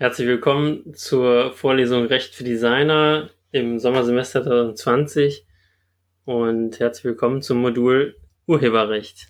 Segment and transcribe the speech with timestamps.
[0.00, 5.44] Herzlich willkommen zur Vorlesung Recht für Designer im Sommersemester 2020
[6.24, 8.16] und herzlich willkommen zum Modul
[8.46, 9.28] Urheberrecht.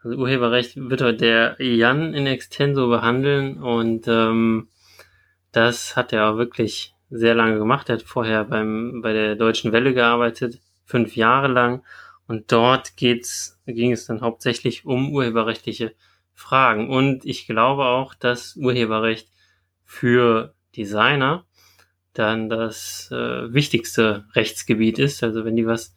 [0.00, 4.68] Also Urheberrecht wird heute der Jan in Extenso behandeln und ähm,
[5.50, 7.88] das hat er auch wirklich sehr lange gemacht.
[7.88, 11.82] Er hat vorher beim, bei der Deutschen Welle gearbeitet, fünf Jahre lang
[12.28, 15.92] und dort geht's, ging es dann hauptsächlich um urheberrechtliche
[16.34, 19.31] Fragen und ich glaube auch, dass Urheberrecht
[19.92, 21.44] für Designer
[22.14, 25.22] dann das äh, wichtigste Rechtsgebiet ist.
[25.22, 25.94] Also wenn die was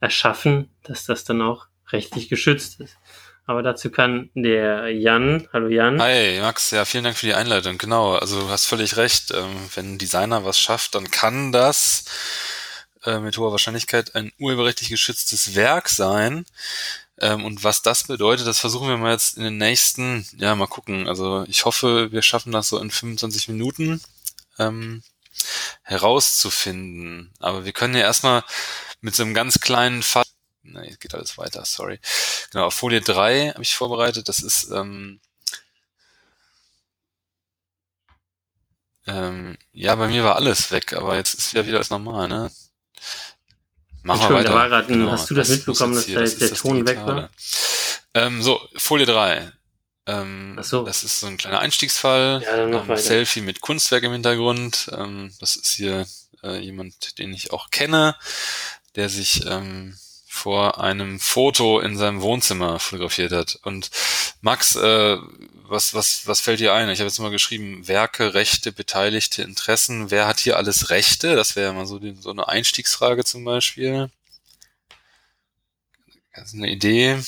[0.00, 2.96] erschaffen, dass das dann auch rechtlich geschützt ist.
[3.46, 6.02] Aber dazu kann der Jan, hallo Jan.
[6.02, 7.78] Hi Max, ja, vielen Dank für die Einleitung.
[7.78, 9.30] Genau, also du hast völlig recht.
[9.30, 12.04] Ähm, wenn ein Designer was schafft, dann kann das
[13.04, 16.44] äh, mit hoher Wahrscheinlichkeit ein urheberrechtlich geschütztes Werk sein.
[17.18, 20.66] Ähm, und was das bedeutet, das versuchen wir mal jetzt in den nächsten, ja, mal
[20.66, 21.08] gucken.
[21.08, 24.02] Also ich hoffe, wir schaffen das so in 25 Minuten
[24.58, 25.02] ähm,
[25.82, 27.32] herauszufinden.
[27.40, 28.44] Aber wir können ja erstmal
[29.00, 30.24] mit so einem ganz kleinen Fall.
[30.62, 32.00] Ne, geht alles weiter, sorry.
[32.50, 34.28] Genau, auf Folie 3 habe ich vorbereitet.
[34.28, 35.20] Das ist ähm,
[39.06, 42.50] ähm, ja, bei mir war alles weg, aber jetzt ist ja wieder alles normal, ne?
[44.06, 44.50] Machen wir weiter.
[44.50, 47.28] Da war genau, hast du das mitbekommen, dass da jetzt der Ton weg war?
[48.14, 49.52] Ähm, so, Folie 3.
[50.06, 50.84] Ähm, Ach so.
[50.84, 52.40] Das ist so ein kleiner Einstiegsfall.
[52.44, 54.90] Ja, dann noch ähm, Selfie mit Kunstwerk im Hintergrund.
[54.96, 56.06] Ähm, das ist hier
[56.42, 58.14] äh, jemand, den ich auch kenne,
[58.94, 63.58] der sich ähm, vor einem Foto in seinem Wohnzimmer fotografiert hat.
[63.62, 63.90] Und
[64.40, 65.16] Max, äh,
[65.68, 66.88] was, was, was fällt dir ein?
[66.88, 70.10] Ich habe jetzt mal geschrieben, Werke, Rechte, Beteiligte, Interessen.
[70.10, 71.36] Wer hat hier alles Rechte?
[71.36, 74.10] Das wäre ja mal so, die, so eine Einstiegsfrage zum Beispiel.
[76.34, 77.18] Das ist eine Idee.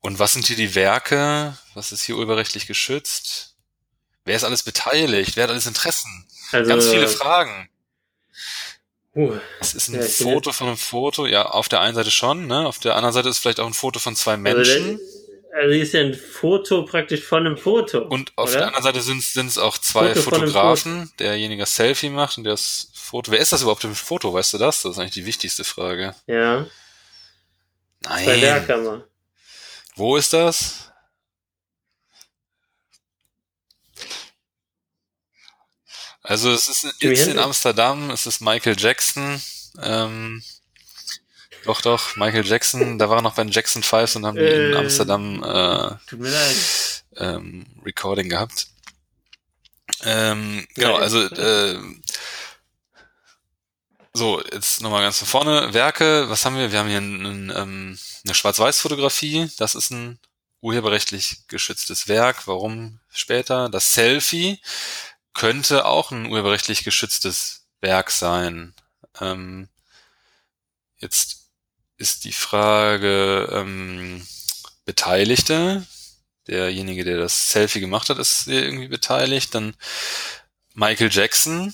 [0.00, 1.56] Und was sind hier die Werke?
[1.74, 3.54] Was ist hier urheberrechtlich geschützt?
[4.24, 5.36] Wer ist alles beteiligt?
[5.36, 6.28] Wer hat alles Interessen?
[6.52, 7.68] Also, Ganz viele Fragen.
[9.14, 12.46] Uh, es ist ein ja, Foto von einem Foto, ja, auf der einen Seite schon,
[12.46, 12.66] ne?
[12.66, 14.90] Auf der anderen Seite ist vielleicht auch ein Foto von zwei also Menschen.
[14.92, 15.21] Also,
[15.52, 18.02] also ist ja ein Foto praktisch von einem Foto.
[18.02, 18.58] Und auf oder?
[18.58, 22.54] der anderen Seite sind es auch zwei Foto Fotografen, derjenige das Selfie macht und der
[22.54, 23.30] das Foto.
[23.30, 24.32] Wer ist das überhaupt im Foto?
[24.32, 24.82] Weißt du das?
[24.82, 26.14] Das ist eigentlich die wichtigste Frage.
[26.26, 26.66] Ja.
[28.00, 28.24] Nein.
[28.24, 29.04] Zwei Werkhammer.
[29.94, 30.90] Wo ist das?
[36.22, 39.42] Also es ist jetzt in Amsterdam, es ist Michael Jackson.
[39.82, 40.42] Ähm,
[41.64, 44.70] doch, doch, Michael Jackson, da waren noch bei den Jackson Fives und haben die äh,
[44.70, 45.96] in Amsterdam äh.
[47.16, 48.68] Ähm, Recording gehabt.
[50.04, 51.78] Ähm, genau, also äh,
[54.14, 55.72] so, jetzt nochmal ganz von vorne.
[55.72, 56.70] Werke, was haben wir?
[56.70, 59.50] Wir haben hier ein, ein, ähm, eine Schwarz-Weiß-Fotografie.
[59.56, 60.18] Das ist ein
[60.60, 62.46] urheberrechtlich geschütztes Werk.
[62.46, 63.68] Warum später?
[63.68, 64.60] Das Selfie
[65.32, 68.74] könnte auch ein urheberrechtlich geschütztes Werk sein.
[69.20, 69.68] Ähm,
[70.98, 71.41] jetzt
[72.02, 74.26] ist die Frage ähm,
[74.84, 75.86] Beteiligte.
[76.48, 79.54] Derjenige, der das Selfie gemacht hat, ist irgendwie beteiligt.
[79.54, 79.74] Dann
[80.74, 81.72] Michael Jackson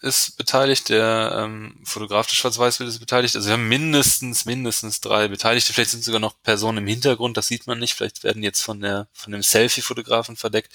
[0.00, 3.36] ist beteiligt, der ähm, Fotograf des Schwarz-Weiß-Bildes ist beteiligt.
[3.36, 5.74] Also wir haben mindestens, mindestens drei Beteiligte.
[5.74, 7.94] Vielleicht sind sogar noch Personen im Hintergrund, das sieht man nicht.
[7.94, 10.72] Vielleicht werden jetzt von der von dem Selfie-Fotografen verdeckt.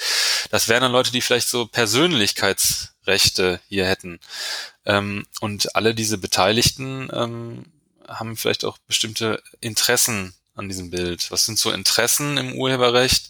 [0.51, 4.19] Das wären dann Leute, die vielleicht so Persönlichkeitsrechte hier hätten.
[4.85, 7.65] Ähm, und alle diese Beteiligten ähm,
[8.19, 11.31] haben vielleicht auch bestimmte Interessen an diesem Bild.
[11.31, 13.29] Was sind so Interessen im Urheberrecht?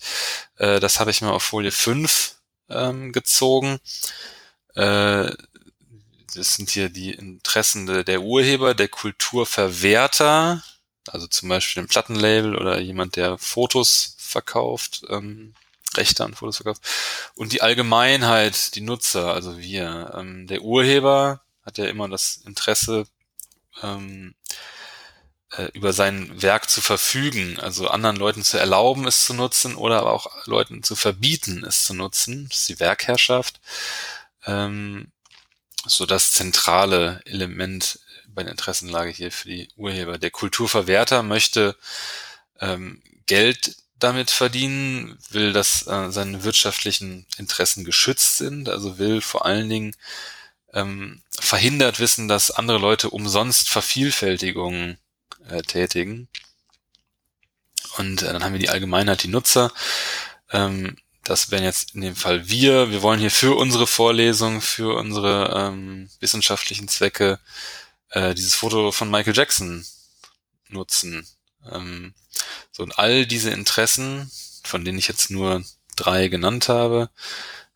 [0.57, 2.35] Äh, das habe ich mal auf Folie 5
[2.69, 3.79] ähm, gezogen.
[4.75, 5.31] Äh,
[6.35, 10.63] das sind hier die Interessen de, der Urheber, der Kulturverwerter,
[11.07, 15.53] also zum Beispiel ein Plattenlabel oder jemand, der Fotos verkauft, ähm,
[15.95, 16.81] Rechte an Fotos verkauft,
[17.35, 20.13] und die Allgemeinheit, die Nutzer, also wir.
[20.17, 23.05] Ähm, der Urheber hat ja immer das Interesse,
[23.81, 24.42] ähm, äh,
[25.73, 30.13] über sein Werk zu verfügen, also anderen Leuten zu erlauben, es zu nutzen oder aber
[30.13, 32.47] auch Leuten zu verbieten, es zu nutzen.
[32.49, 33.59] Das ist die Werkherrschaft.
[34.45, 35.11] Ähm,
[35.85, 40.17] so das zentrale Element bei der Interessenlage hier für die Urheber.
[40.17, 41.75] Der Kulturverwerter möchte
[42.59, 49.45] ähm, Geld damit verdienen, will, dass äh, seine wirtschaftlichen Interessen geschützt sind, also will vor
[49.45, 49.95] allen Dingen
[50.73, 54.97] ähm, verhindert wissen, dass andere Leute umsonst Vervielfältigungen
[55.49, 56.27] äh, tätigen.
[57.97, 59.71] Und äh, dann haben wir die Allgemeinheit, die Nutzer.
[60.51, 62.91] Ähm, das wären jetzt in dem Fall wir.
[62.91, 67.39] Wir wollen hier für unsere Vorlesung, für unsere ähm, wissenschaftlichen Zwecke
[68.09, 69.85] äh, dieses Foto von Michael Jackson
[70.67, 71.25] nutzen.
[71.71, 72.13] Ähm,
[72.71, 74.29] so und all diese Interessen,
[74.63, 75.63] von denen ich jetzt nur
[75.95, 77.09] drei genannt habe.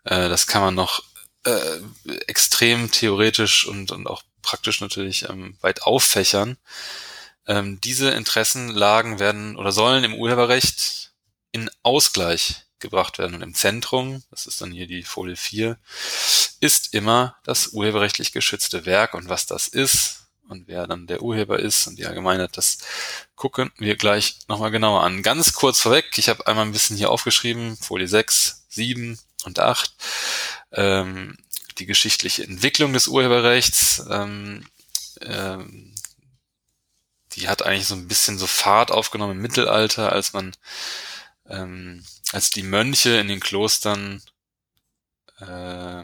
[0.03, 1.03] Äh, das kann man noch
[1.45, 1.79] äh,
[2.27, 6.57] extrem theoretisch und, und auch praktisch natürlich ähm, weit auffächern.
[7.47, 11.11] Ähm, diese Interessenlagen werden oder sollen im Urheberrecht
[11.51, 13.35] in Ausgleich gebracht werden.
[13.35, 15.77] Und im Zentrum, das ist dann hier die Folie 4,
[16.59, 21.59] ist immer das urheberrechtlich geschützte Werk und was das ist und wer dann der Urheber
[21.59, 22.77] ist und die Allgemeinheit, das
[23.35, 25.21] gucken wir gleich nochmal genauer an.
[25.21, 29.93] Ganz kurz vorweg, ich habe einmal ein bisschen hier aufgeschrieben, Folie 6, 7 und 8,
[30.71, 31.37] ähm,
[31.77, 34.65] die geschichtliche Entwicklung des Urheberrechts, ähm,
[35.21, 35.93] ähm,
[37.37, 40.55] die hat eigentlich so ein bisschen so Fahrt aufgenommen im Mittelalter, als man
[41.47, 44.21] ähm, als die Mönche in den Klostern
[45.39, 46.03] äh,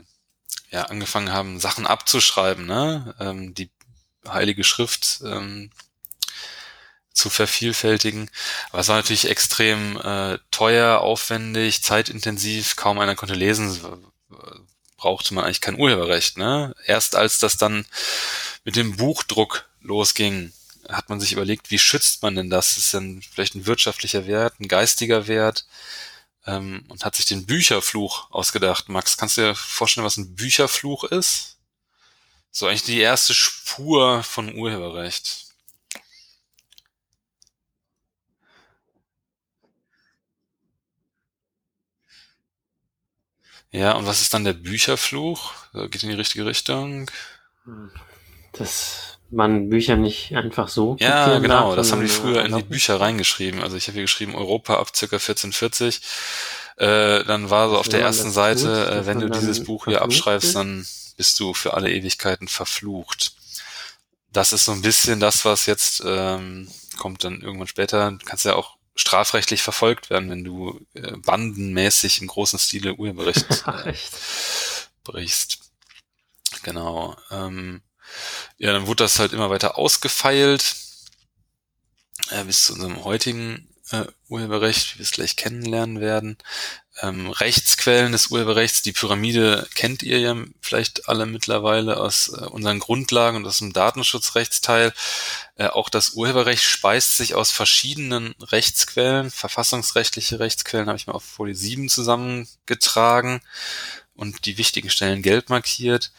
[0.69, 3.15] ja angefangen haben, Sachen abzuschreiben, ne?
[3.19, 3.69] ähm, die
[4.27, 5.69] Heilige Schrift ähm,
[7.13, 8.29] zu vervielfältigen.
[8.69, 13.77] Aber es war natürlich extrem äh, teuer, aufwendig, zeitintensiv, kaum einer konnte lesen,
[14.97, 16.37] brauchte man eigentlich kein Urheberrecht.
[16.37, 16.73] Ne?
[16.85, 17.85] Erst als das dann
[18.63, 20.53] mit dem Buchdruck losging,
[20.89, 22.77] hat man sich überlegt, wie schützt man denn das?
[22.77, 25.65] Ist dann vielleicht ein wirtschaftlicher Wert, ein geistiger Wert?
[26.45, 28.89] Ähm, und hat sich den Bücherfluch ausgedacht.
[28.89, 31.57] Max, kannst du dir vorstellen, was ein Bücherfluch ist?
[32.51, 35.47] So eigentlich die erste Spur von Urheberrecht.
[43.71, 45.53] Ja, und was ist dann der Bücherfluch?
[45.89, 47.09] Geht in die richtige Richtung?
[48.51, 52.63] Das man Bücher nicht einfach so Ja, genau, darf, das haben die früher in die
[52.63, 53.61] Bücher reingeschrieben.
[53.61, 56.01] Also ich habe hier geschrieben Europa ab circa 1440.
[56.77, 60.01] Äh, dann war so auf der ersten Seite, gut, äh, wenn du dieses Buch hier
[60.01, 60.55] abschreibst, ist?
[60.55, 60.85] dann
[61.17, 63.35] bist du für alle Ewigkeiten verflucht.
[64.31, 68.11] Das ist so ein bisschen das, was jetzt ähm, kommt dann irgendwann später.
[68.11, 73.45] Du kannst ja auch strafrechtlich verfolgt werden, wenn du äh, bandenmäßig im großen Stile Urheberrecht
[73.85, 73.93] äh,
[75.03, 75.59] brichst.
[76.63, 77.15] Genau.
[77.31, 77.81] Ähm,
[78.57, 80.75] ja, dann wurde das halt immer weiter ausgefeilt
[82.31, 86.37] äh, bis zu unserem heutigen äh, Urheberrecht, wie wir es gleich kennenlernen werden.
[87.01, 92.79] Ähm, Rechtsquellen des Urheberrechts, die Pyramide kennt ihr ja vielleicht alle mittlerweile aus äh, unseren
[92.79, 94.93] Grundlagen und aus dem Datenschutzrechtsteil.
[95.55, 99.31] Äh, auch das Urheberrecht speist sich aus verschiedenen Rechtsquellen.
[99.31, 103.41] Verfassungsrechtliche Rechtsquellen habe ich mal auf Folie 7 zusammengetragen
[104.15, 106.11] und die wichtigen Stellen gelb markiert.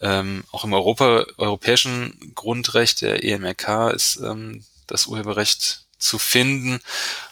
[0.00, 6.80] Ähm, auch im Europa, europäischen Grundrecht der EMRK ist ähm, das Urheberrecht zu finden.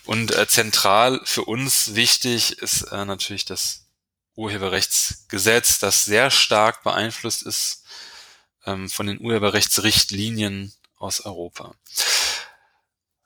[0.05, 3.87] Und äh, zentral für uns wichtig ist äh, natürlich das
[4.35, 7.85] Urheberrechtsgesetz, das sehr stark beeinflusst ist
[8.67, 11.75] ähm, von den Urheberrechtsrichtlinien aus Europa.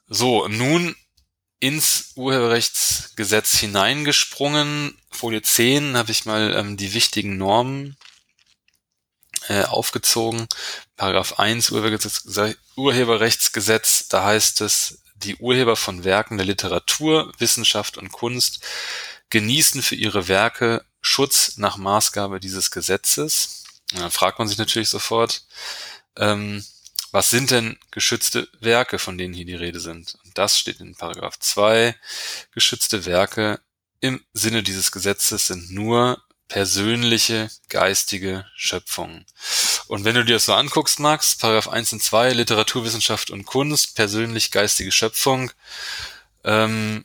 [0.07, 0.95] So, nun
[1.59, 4.99] ins Urheberrechtsgesetz hineingesprungen.
[5.11, 7.97] Folie 10 habe ich mal ähm, die wichtigen Normen
[9.49, 10.47] äh, aufgezogen.
[10.97, 12.25] Paragraph 1 Urhebergesetz,
[12.77, 18.61] Urheberrechtsgesetz, da heißt es, die Urheber von Werken der Literatur, Wissenschaft und Kunst
[19.31, 23.65] genießen für ihre Werke Schutz nach Maßgabe dieses Gesetzes.
[23.93, 25.45] Da fragt man sich natürlich sofort,
[26.17, 26.65] ähm,
[27.11, 30.17] was sind denn geschützte Werke, von denen hier die Rede sind?
[30.25, 31.95] Und das steht in Paragraph 2.
[32.53, 33.61] Geschützte Werke
[34.01, 39.25] im Sinne dieses Gesetzes sind nur persönliche geistige Schöpfung.
[39.89, 43.95] Und wenn du dir das so anguckst, Max, Paragraph 1 und 2, Literaturwissenschaft und Kunst,
[43.97, 45.51] persönlich geistige Schöpfung,
[46.45, 47.05] ähm,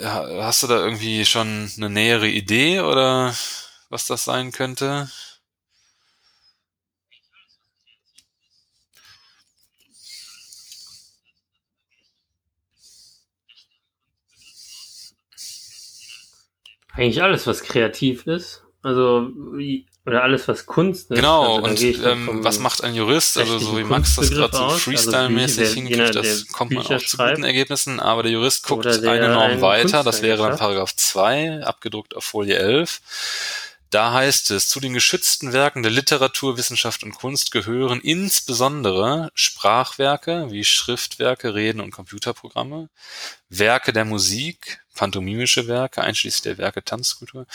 [0.00, 3.34] hast du da irgendwie schon eine nähere Idee oder
[3.88, 5.10] was das sein könnte?
[16.96, 18.62] Eigentlich alles, was kreativ ist.
[18.82, 19.30] Also,
[20.06, 21.16] oder alles, was Kunst ist.
[21.16, 23.36] Genau, also, und ähm, was macht ein Jurist?
[23.36, 27.02] Also, so wie Max das gerade so also Freestyle-mäßig also hinkriegt, das kommt man auch
[27.02, 31.64] zu guten Ergebnissen, aber der Jurist guckt eine Norm weiter, das wäre dann Paragraph 2,
[31.64, 33.00] abgedruckt auf Folie 11.
[33.90, 40.48] Da heißt es, zu den geschützten Werken der Literatur, Wissenschaft und Kunst gehören insbesondere Sprachwerke
[40.50, 42.88] wie Schriftwerke, Reden und Computerprogramme,
[43.48, 47.46] Werke der Musik, pantomimische Werke, einschließlich der Werke Tanzkultur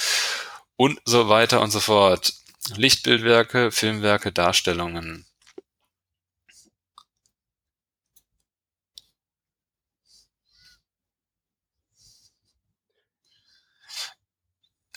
[0.77, 2.33] und so weiter und so fort.
[2.75, 5.25] Lichtbildwerke, Filmwerke, Darstellungen.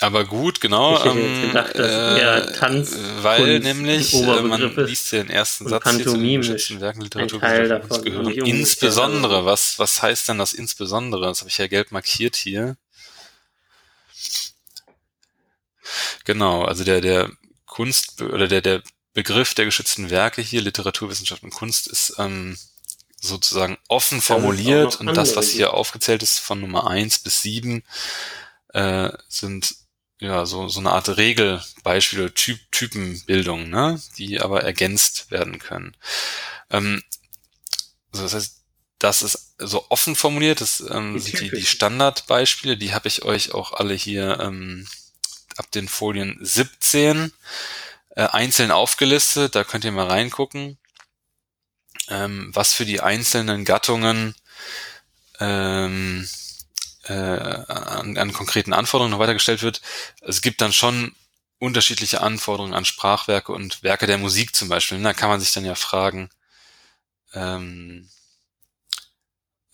[0.04, 0.98] Aber gut, genau.
[0.98, 5.12] Ich hätte jetzt ähm, gedacht, dass äh, eher Tanz, weil Kunst nämlich äh, man liest
[5.12, 8.28] ja den ersten Satz hier zu den geschützten Werken Literatur gehören.
[8.30, 11.24] Insbesondere, was was heißt denn das insbesondere?
[11.24, 12.76] Das habe ich ja gelb markiert hier.
[16.24, 17.30] Genau, also der, der
[17.64, 18.82] Kunst oder der, der
[19.14, 22.58] Begriff der geschützten Werke hier, Literaturwissenschaft und Kunst, ist ähm,
[23.18, 27.84] sozusagen offen formuliert und das, was hier aufgezählt ist, von Nummer eins bis sieben
[28.74, 29.76] äh, sind
[30.20, 35.96] ja so, so eine Art Regelbeispiele, typ, Typenbildung, ne, die aber ergänzt werden können.
[36.70, 37.02] Ähm,
[38.12, 38.60] also das heißt,
[38.98, 43.52] das ist so offen formuliert, das ähm, sind die, die Standardbeispiele, die habe ich euch
[43.52, 44.86] auch alle hier ähm,
[45.56, 47.32] ab den Folien 17
[48.10, 50.78] äh, einzeln aufgelistet, da könnt ihr mal reingucken,
[52.08, 54.34] ähm, was für die einzelnen Gattungen
[55.40, 56.26] ähm,
[57.06, 59.80] äh, an, an konkreten Anforderungen noch weitergestellt wird.
[60.20, 61.14] Es gibt dann schon
[61.58, 65.02] unterschiedliche Anforderungen an Sprachwerke und Werke der Musik zum Beispiel.
[65.02, 66.30] Da kann man sich dann ja fragen,
[67.32, 68.08] ähm,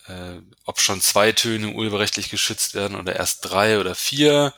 [0.07, 4.53] äh, ob schon zwei Töne urheberrechtlich geschützt werden oder erst drei oder vier.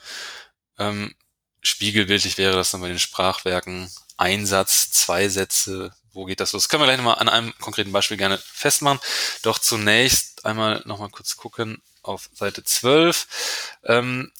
[0.78, 1.14] Ähm,
[1.62, 6.64] spiegelbildlich wäre das dann bei den Sprachwerken Einsatz, zwei Sätze, wo geht das los?
[6.64, 9.00] Das können wir gleich nochmal an einem konkreten Beispiel gerne festmachen.
[9.42, 13.80] Doch zunächst einmal nochmal kurz gucken auf Seite 12.
[13.84, 14.32] Ähm,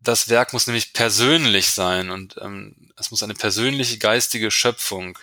[0.00, 5.18] das Werk muss nämlich persönlich sein und ähm, es muss eine persönliche geistige Schöpfung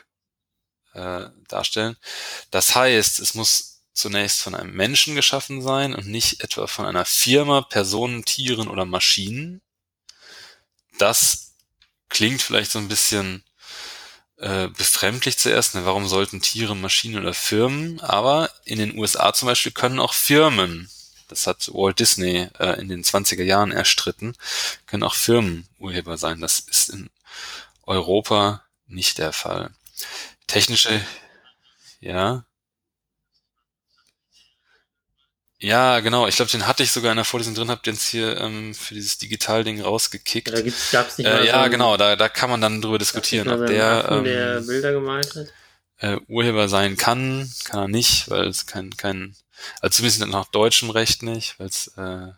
[0.93, 1.97] äh, darstellen.
[2.51, 7.05] Das heißt, es muss zunächst von einem Menschen geschaffen sein und nicht etwa von einer
[7.05, 9.61] Firma, Personen, Tieren oder Maschinen.
[10.99, 11.55] Das
[12.09, 13.43] klingt vielleicht so ein bisschen
[14.37, 15.73] äh, befremdlich zuerst.
[15.73, 15.85] Ne?
[15.85, 17.99] Warum sollten Tiere, Maschinen oder Firmen?
[18.01, 20.91] Aber in den USA zum Beispiel können auch Firmen,
[21.27, 24.33] das hat Walt Disney äh, in den 20er Jahren erstritten,
[24.85, 26.39] können auch Firmen Urheber sein.
[26.41, 27.09] Das ist in
[27.83, 29.71] Europa nicht der Fall.
[30.47, 31.01] Technische,
[31.99, 32.43] ja.
[35.59, 36.27] Ja, genau.
[36.27, 38.75] Ich glaube, den hatte ich sogar in der Vorlesung drin, hab den jetzt hier ähm,
[38.75, 40.53] für dieses Digitalding rausgekickt.
[40.53, 43.49] Da gibt's, gab's nicht Äh, ja, so genau, da, da kann man dann drüber diskutieren,
[43.49, 45.47] ob der, Affen, der ähm, Bilder gemalt hat.
[45.97, 49.35] äh, Urheber sein kann, kann er nicht, weil es kein, kein,
[49.81, 52.31] also zumindest nach deutschem Recht nicht, weil es, äh,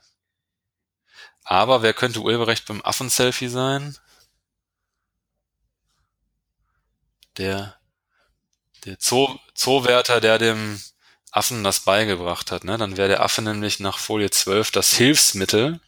[1.43, 3.97] aber wer könnte Urheberrecht beim Affen-Selfie sein?
[7.37, 7.75] Der,
[8.85, 10.79] der Zoo, Zoowärter, der dem
[11.31, 12.77] Affen das beigebracht hat, ne?
[12.77, 15.79] Dann wäre der Affe nämlich nach Folie 12 das Hilfsmittel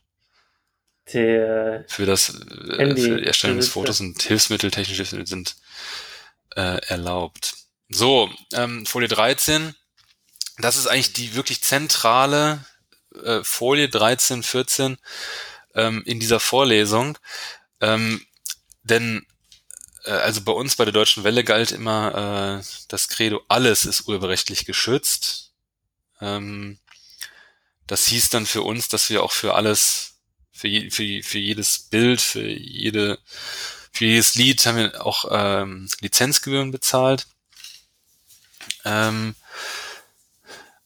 [1.13, 3.69] Der für das äh, für die Erstellung des.
[3.69, 5.55] Fotos und Hilfsmittel, technische Hilfsmittel sind
[6.55, 7.55] äh, erlaubt.
[7.89, 9.75] So, ähm, Folie 13.
[10.57, 12.65] Das ist eigentlich die wirklich zentrale
[13.23, 14.97] äh, Folie 13, 14
[15.75, 17.17] ähm, in dieser Vorlesung.
[17.79, 18.25] Ähm,
[18.83, 19.25] denn
[20.05, 24.07] äh, also bei uns bei der Deutschen Welle galt immer äh, das Credo, alles ist
[24.07, 25.51] urheberrechtlich geschützt.
[26.19, 26.79] Ähm,
[27.87, 30.13] das hieß dann für uns, dass wir auch für alles,
[30.51, 33.19] für, je, für, für jedes Bild, für jede,
[33.91, 37.27] für jedes Lied haben wir auch ähm, Lizenzgebühren bezahlt.
[38.85, 39.35] Ähm,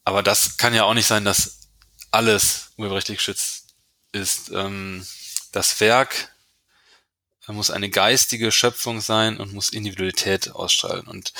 [0.05, 1.59] aber das kann ja auch nicht sein, dass
[2.11, 3.75] alles urheberrechtlich geschützt
[4.11, 4.49] ist.
[4.51, 5.05] Ähm,
[5.51, 6.31] das Werk
[7.47, 11.07] muss eine geistige Schöpfung sein und muss Individualität ausstrahlen.
[11.07, 11.33] Und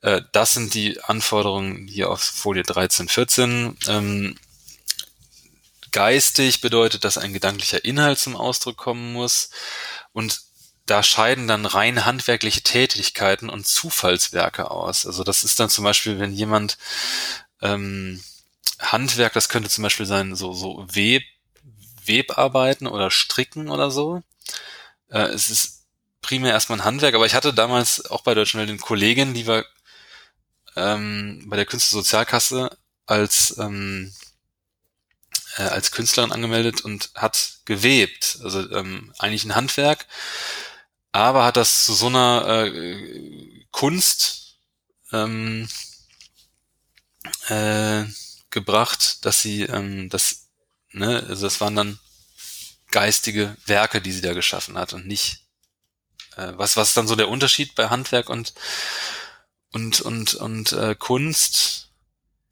[0.00, 3.76] äh, das sind die Anforderungen hier auf Folie 13, 14.
[3.88, 4.38] Ähm,
[5.90, 9.50] geistig bedeutet, dass ein gedanklicher Inhalt zum Ausdruck kommen muss.
[10.12, 10.40] Und
[10.86, 15.06] da scheiden dann rein handwerkliche Tätigkeiten und Zufallswerke aus.
[15.06, 16.78] Also das ist dann zum Beispiel, wenn jemand
[17.62, 18.22] ähm,
[18.78, 21.22] Handwerk, das könnte zum Beispiel sein, so, so Web,
[22.04, 24.22] Webarbeiten oder Stricken oder so.
[25.08, 25.84] Äh, es ist
[26.20, 29.46] primär erstmal ein Handwerk, aber ich hatte damals auch bei Deutschen Welle eine Kollegin, die
[29.46, 29.64] war
[30.76, 32.76] ähm, bei der Künstlersozialkasse
[33.06, 34.12] als ähm,
[35.56, 40.06] äh, als Künstlerin angemeldet und hat gewebt, also ähm, eigentlich ein Handwerk,
[41.12, 44.56] aber hat das zu so einer äh, Kunst
[45.12, 45.68] ähm,
[47.48, 48.04] äh,
[48.50, 50.48] gebracht, dass sie ähm, das,
[50.92, 51.98] ne, also das waren dann
[52.90, 55.42] geistige Werke, die sie da geschaffen hat und nicht
[56.36, 58.54] äh, was was ist dann so der Unterschied bei Handwerk und
[59.72, 61.88] und und und äh, Kunst?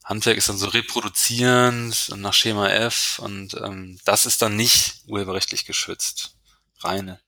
[0.04, 5.02] Handwerk ist dann so reproduzierend und nach Schema F und ähm, das ist dann nicht
[5.06, 6.34] urheberrechtlich geschützt.
[6.80, 7.20] Reine.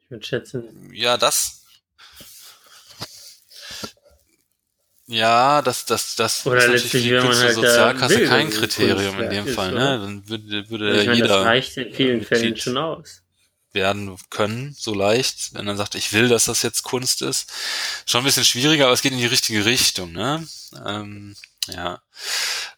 [0.00, 1.55] Ich würde schätzen, ja das
[5.08, 8.50] ja, das, das, das Oder ist natürlich für die man halt da Künstlersozialkasse will, kein
[8.50, 9.98] Kriterium in dem Fall, ne?
[10.00, 13.22] Dann würde, würde ich meine, jeder das reicht in vielen Fällen schon aus.
[13.72, 17.52] werden können, so leicht, wenn er sagt, ich will, dass das jetzt Kunst ist.
[18.04, 20.46] Schon ein bisschen schwieriger, aber es geht in die richtige Richtung, ne?
[20.84, 21.36] Ähm,
[21.68, 22.00] ja.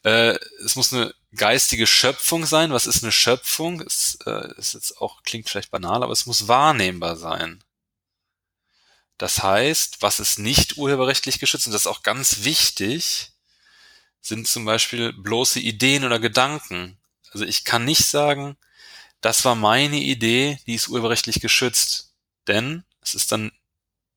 [0.02, 2.72] Äh, es muss eine geistige Schöpfung sein.
[2.72, 3.80] Was ist eine Schöpfung?
[3.80, 7.62] Es, äh, ist jetzt auch, klingt vielleicht banal, aber es muss wahrnehmbar sein.
[9.18, 13.32] Das heißt, was ist nicht urheberrechtlich geschützt, und das ist auch ganz wichtig,
[14.20, 16.98] sind zum Beispiel bloße Ideen oder Gedanken.
[17.32, 18.56] Also ich kann nicht sagen,
[19.20, 22.12] das war meine Idee, die ist urheberrechtlich geschützt,
[22.46, 23.52] denn es ist dann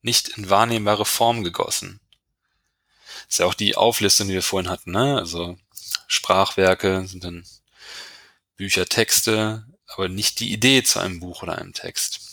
[0.03, 2.00] nicht in wahrnehmbare Form gegossen.
[3.25, 5.17] Das ist ja auch die Auflistung, die wir vorhin hatten, ne?
[5.17, 5.58] Also
[6.08, 7.46] Sprachwerke sind dann
[8.58, 12.31] Bücher, Texte, aber nicht die Idee zu einem Buch oder einem Text.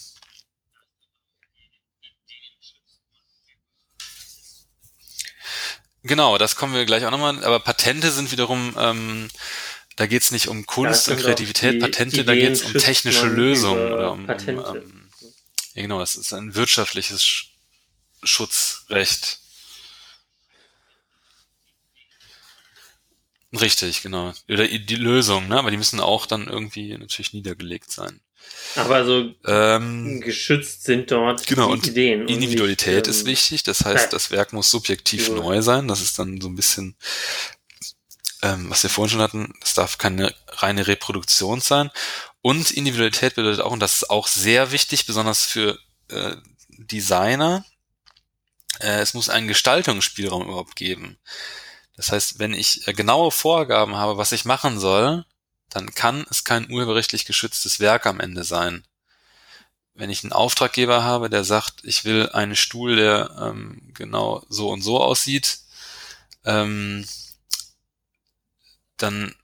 [6.08, 7.44] Genau, das kommen wir gleich auch nochmal.
[7.44, 9.28] Aber Patente sind wiederum, ähm,
[9.96, 13.92] da geht es nicht um Kunst und Kreativität, Patente, da geht es um technische Lösungen
[13.92, 15.10] oder um, um ähm,
[15.74, 17.44] ja genau, das ist ein wirtschaftliches
[18.22, 19.38] Schutzrecht.
[23.52, 24.34] Richtig, genau.
[24.48, 25.58] Oder die Lösung, ne?
[25.58, 28.20] Aber die müssen auch dann irgendwie natürlich niedergelegt sein.
[28.76, 32.22] Aber so ähm, geschützt sind dort genau, die Ideen.
[32.22, 35.34] Und Individualität nicht, ist ähm, wichtig, das heißt, das Werk muss subjektiv ja.
[35.34, 35.88] neu sein.
[35.88, 36.96] Das ist dann so ein bisschen,
[38.42, 41.90] ähm, was wir vorhin schon hatten, das darf keine reine Reproduktion sein.
[42.40, 45.78] Und Individualität bedeutet auch, und das ist auch sehr wichtig, besonders für
[46.08, 46.36] äh,
[46.68, 47.64] Designer,
[48.80, 51.18] äh, es muss einen Gestaltungsspielraum überhaupt geben.
[51.96, 55.24] Das heißt, wenn ich äh, genaue Vorgaben habe, was ich machen soll,
[55.70, 58.84] dann kann es kein urheberrechtlich geschütztes Werk am Ende sein.
[59.94, 64.70] Wenn ich einen Auftraggeber habe, der sagt, ich will einen Stuhl, der ähm, genau so
[64.70, 65.58] und so aussieht,
[66.44, 67.06] ähm,
[68.96, 69.34] dann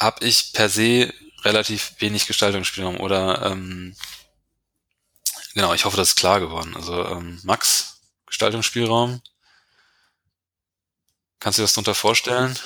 [0.00, 1.12] habe ich per se
[1.44, 3.96] relativ wenig Gestaltungsspielraum oder ähm,
[5.54, 6.74] genau, ich hoffe, das ist klar geworden.
[6.76, 9.22] Also ähm, Max, Gestaltungsspielraum.
[11.40, 12.58] Kannst du dir das darunter vorstellen?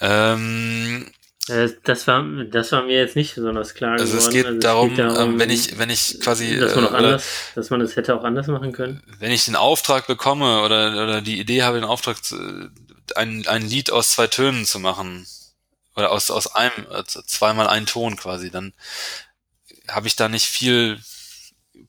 [0.00, 1.06] Ähm,
[1.48, 4.26] äh, das war, das war mir jetzt nicht besonders klar also geworden.
[4.26, 6.86] Es geht, also darum, es geht darum, ähm, wenn ich, wenn ich quasi, dass man,
[6.86, 9.02] auch äh, anders, dass man das hätte auch anders machen können.
[9.18, 12.36] Wenn ich den Auftrag bekomme oder, oder die Idee habe, den Auftrag, zu,
[13.14, 15.26] ein, ein Lied aus zwei Tönen zu machen
[15.94, 18.72] oder aus, aus einem, zweimal einen Ton quasi, dann
[19.88, 21.00] habe ich da nicht viel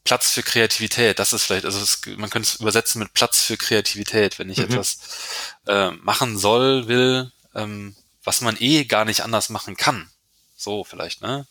[0.03, 1.17] Platz für Kreativität.
[1.19, 4.57] Das ist vielleicht, also es, man könnte es übersetzen mit Platz für Kreativität, wenn ich
[4.57, 4.65] mhm.
[4.65, 4.99] etwas
[5.65, 10.09] äh, machen soll, will, ähm, was man eh gar nicht anders machen kann.
[10.55, 11.45] So vielleicht, ne?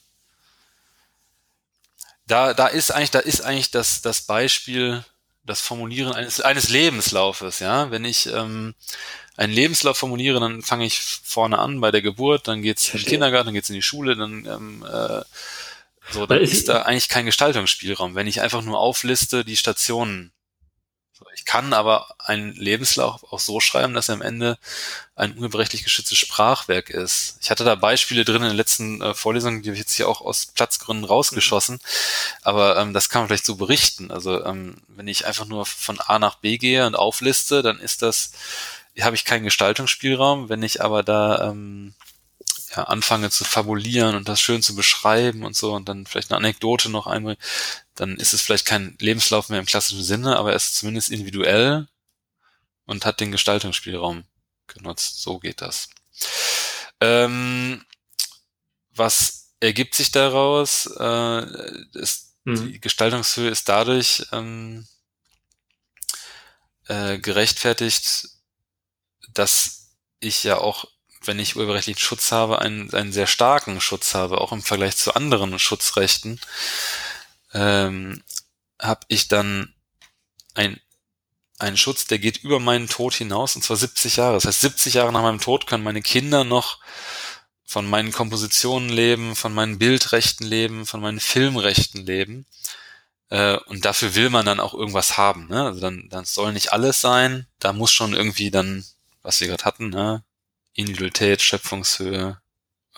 [2.27, 5.05] Da, da ist eigentlich, da ist eigentlich das, das Beispiel,
[5.45, 7.90] das Formulieren eines, eines Lebenslaufes, ja.
[7.90, 8.75] Wenn ich ähm,
[9.37, 13.07] einen Lebenslauf formuliere, dann fange ich vorne an bei der Geburt, dann geht's in den
[13.07, 15.23] Kindergarten, dann geht's in die Schule, dann ähm, äh,
[16.11, 20.33] so, dann ist da eigentlich kein Gestaltungsspielraum, wenn ich einfach nur aufliste die Stationen.
[21.46, 24.59] Ich kann aber einen Lebenslauf auch so schreiben, dass er am Ende
[25.14, 27.38] ein urheberrechtlich geschütztes Sprachwerk ist.
[27.40, 30.09] Ich hatte da Beispiele drin in den letzten äh, Vorlesungen, die habe ich jetzt hier
[30.09, 31.78] auch aus Platzgründen rausgeschossen,
[32.42, 34.11] aber ähm, das kann man vielleicht so berichten.
[34.11, 38.02] Also ähm, wenn ich einfach nur von A nach B gehe und aufliste, dann ist
[38.02, 38.32] das,
[39.00, 40.48] habe ich keinen Gestaltungsspielraum.
[40.48, 41.94] Wenn ich aber da ähm,
[42.76, 46.38] ja, anfange zu fabulieren und das schön zu beschreiben und so und dann vielleicht eine
[46.38, 47.40] Anekdote noch einbringen,
[47.94, 51.88] dann ist es vielleicht kein Lebenslauf mehr im klassischen Sinne, aber er ist zumindest individuell
[52.84, 54.24] und hat den Gestaltungsspielraum
[54.66, 55.22] genutzt.
[55.22, 55.88] So geht das.
[57.00, 57.84] Ähm,
[58.94, 60.86] was ergibt sich daraus?
[60.98, 61.46] Äh,
[61.94, 62.72] ist, mhm.
[62.72, 64.86] Die Gestaltungshöhe ist dadurch ähm,
[66.88, 68.28] äh, gerechtfertigt,
[69.32, 70.86] dass ich ja auch
[71.26, 75.14] wenn ich urheberrechtlichen Schutz habe, einen, einen sehr starken Schutz habe, auch im Vergleich zu
[75.14, 76.40] anderen Schutzrechten,
[77.52, 78.22] ähm,
[78.80, 79.74] habe ich dann
[80.54, 80.80] ein,
[81.58, 84.34] einen Schutz, der geht über meinen Tod hinaus, und zwar 70 Jahre.
[84.34, 86.80] Das heißt, 70 Jahre nach meinem Tod können meine Kinder noch
[87.64, 92.46] von meinen Kompositionen leben, von meinen Bildrechten leben, von meinen Filmrechten leben.
[93.28, 95.48] Äh, und dafür will man dann auch irgendwas haben.
[95.48, 95.64] Ne?
[95.64, 97.46] Also dann, dann soll nicht alles sein.
[97.58, 98.84] Da muss schon irgendwie dann,
[99.22, 100.22] was wir gerade hatten, ne?
[100.76, 102.40] Individualität, Schöpfungshöhe,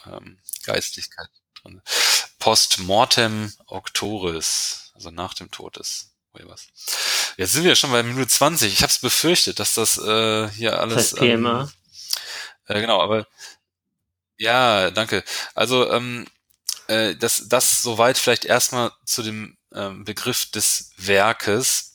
[0.06, 1.28] ähm, Geistlichkeit.
[2.38, 6.68] Post mortem auctoris, also nach dem Tod des Urhebers.
[7.36, 8.72] Jetzt sind wir schon bei Minute 20.
[8.72, 11.10] Ich habe es befürchtet, dass das äh, hier alles.
[11.10, 11.70] Das Thema.
[12.68, 13.26] Ähm, äh, genau, aber
[14.36, 15.24] ja, danke.
[15.54, 16.26] Also ähm,
[16.86, 21.88] äh, das, das soweit vielleicht erstmal zu dem ähm, Begriff des Werkes.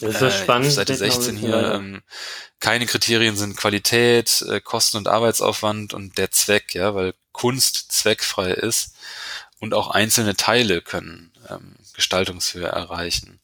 [0.00, 0.72] Das ist äh, spannend.
[0.72, 1.74] Seite 16 hier.
[1.74, 2.02] Ähm,
[2.58, 8.50] keine Kriterien sind Qualität, äh, Kosten und Arbeitsaufwand und der Zweck, ja, weil Kunst zweckfrei
[8.52, 8.94] ist
[9.60, 13.40] und auch einzelne Teile können ähm, Gestaltungshöhe erreichen.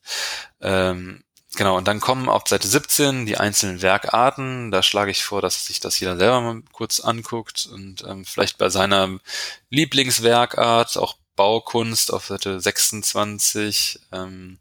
[0.61, 1.23] Ähm,
[1.57, 4.71] genau, und dann kommen auf Seite 17 die einzelnen Werkarten.
[4.71, 8.59] Da schlage ich vor, dass sich das jeder selber mal kurz anguckt und ähm, vielleicht
[8.59, 9.19] bei seiner
[9.71, 14.59] Lieblingswerkart, auch Baukunst auf Seite 26, ähm,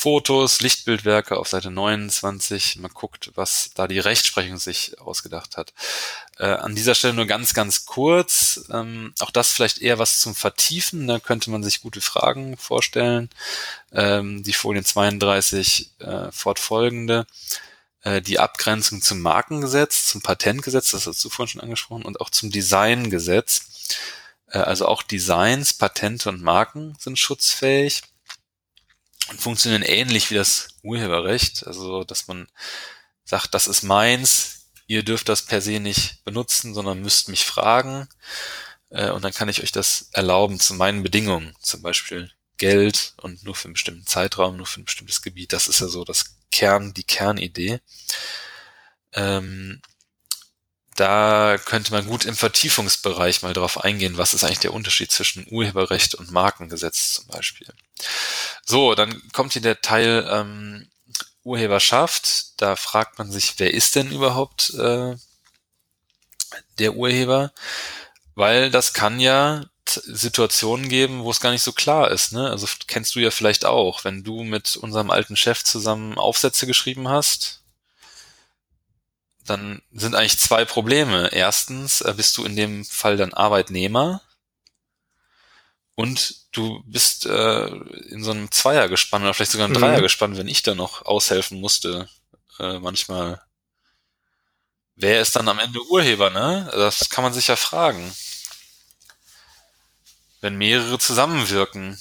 [0.00, 2.76] Fotos, Lichtbildwerke auf Seite 29.
[2.76, 5.72] Man guckt, was da die Rechtsprechung sich ausgedacht hat.
[6.38, 8.64] Äh, an dieser Stelle nur ganz, ganz kurz.
[8.70, 11.08] Ähm, auch das vielleicht eher was zum Vertiefen.
[11.08, 13.28] Da könnte man sich gute Fragen vorstellen.
[13.90, 17.26] Ähm, die Folien 32 äh, fortfolgende.
[18.02, 22.30] Äh, die Abgrenzung zum Markengesetz, zum Patentgesetz, das hast du vorhin schon angesprochen, und auch
[22.30, 23.88] zum Designgesetz.
[24.46, 28.04] Äh, also auch Designs, Patente und Marken sind schutzfähig
[29.28, 31.66] und funktionieren ähnlich wie das Urheberrecht.
[31.66, 32.48] Also, dass man
[33.24, 38.08] sagt, das ist meins, ihr dürft das per se nicht benutzen, sondern müsst mich fragen.
[38.90, 41.54] Äh, und dann kann ich euch das erlauben zu meinen Bedingungen.
[41.60, 45.52] Zum Beispiel Geld und nur für einen bestimmten Zeitraum, nur für ein bestimmtes Gebiet.
[45.52, 47.80] Das ist ja so das Kern, die Kernidee.
[49.12, 49.80] Ähm,
[50.98, 55.46] da könnte man gut im Vertiefungsbereich mal drauf eingehen, was ist eigentlich der Unterschied zwischen
[55.48, 57.68] Urheberrecht und Markengesetz zum Beispiel.
[58.64, 60.90] So, dann kommt hier der Teil ähm,
[61.44, 62.60] Urheberschaft.
[62.60, 65.14] Da fragt man sich, wer ist denn überhaupt äh,
[66.78, 67.52] der Urheber?
[68.34, 72.32] Weil das kann ja Situationen geben, wo es gar nicht so klar ist.
[72.32, 72.50] Ne?
[72.50, 77.08] Also kennst du ja vielleicht auch, wenn du mit unserem alten Chef zusammen Aufsätze geschrieben
[77.08, 77.62] hast,
[79.48, 81.30] dann sind eigentlich zwei Probleme.
[81.32, 84.22] Erstens äh, bist du in dem Fall dann Arbeitnehmer
[85.94, 89.80] und du bist äh, in so einem Zweiergespann oder vielleicht sogar ein mhm.
[89.80, 92.08] Dreiergespann, wenn ich da noch aushelfen musste,
[92.60, 93.42] äh, manchmal.
[94.94, 96.70] Wer ist dann am Ende Urheber, ne?
[96.72, 98.14] Das kann man sich ja fragen.
[100.40, 102.00] Wenn mehrere zusammenwirken.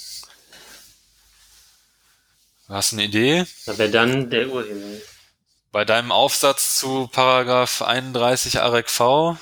[2.68, 3.46] Hast du eine Idee?
[3.66, 5.17] wer dann der Urheber ist.
[5.72, 9.38] Bei deinem Aufsatz zu Paragraph 31 AREC V.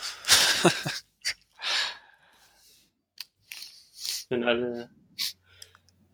[4.30, 4.90] Wenn alle.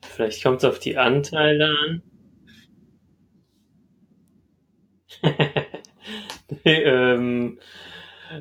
[0.02, 2.02] Vielleicht kommt es auf die Anteile an.
[6.66, 7.60] ähm,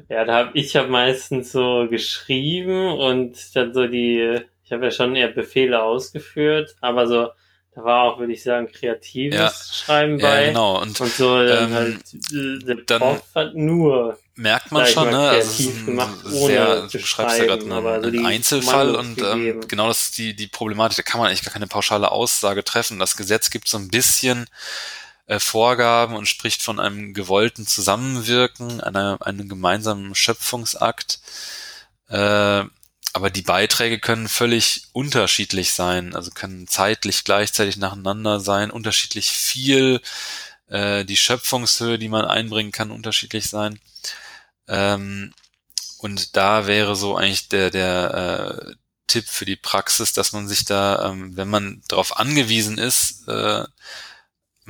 [0.09, 4.91] ja, da habe ich hab meistens so geschrieben und dann so die, ich habe ja
[4.91, 7.29] schon eher Befehle ausgeführt, aber so
[7.75, 9.51] da war auch, würde ich sagen, kreatives ja.
[9.51, 10.43] Schreiben bei.
[10.43, 10.81] Ja, genau.
[10.81, 11.99] Und, und so ähm, halt,
[12.33, 15.29] äh, der dann Prof hat nur merkt man schon, ne?
[15.29, 19.89] Also es ist gemacht, sehr, du beschreibst ja gerade einen, einen Einzelfall und ähm, genau
[19.89, 20.97] das ist die, die Problematik.
[20.97, 22.99] Da kann man eigentlich gar keine pauschale Aussage treffen.
[22.99, 24.47] Das Gesetz gibt so ein bisschen
[25.27, 31.21] äh, Vorgaben und spricht von einem gewollten Zusammenwirken, einer, einem gemeinsamen Schöpfungsakt.
[32.09, 32.65] Äh,
[33.13, 40.01] aber die Beiträge können völlig unterschiedlich sein, also können zeitlich gleichzeitig nacheinander sein, unterschiedlich viel,
[40.69, 43.81] äh, die Schöpfungshöhe, die man einbringen kann, unterschiedlich sein.
[44.69, 45.35] Ähm,
[45.99, 48.75] und da wäre so eigentlich der, der äh,
[49.07, 53.65] Tipp für die Praxis, dass man sich da, ähm, wenn man darauf angewiesen ist, äh,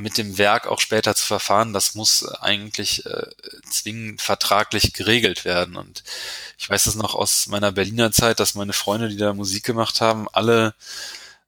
[0.00, 3.26] mit dem Werk auch später zu verfahren, das muss eigentlich äh,
[3.70, 5.76] zwingend vertraglich geregelt werden.
[5.76, 6.02] Und
[6.58, 10.00] ich weiß es noch aus meiner Berliner Zeit, dass meine Freunde, die da Musik gemacht
[10.00, 10.74] haben, alle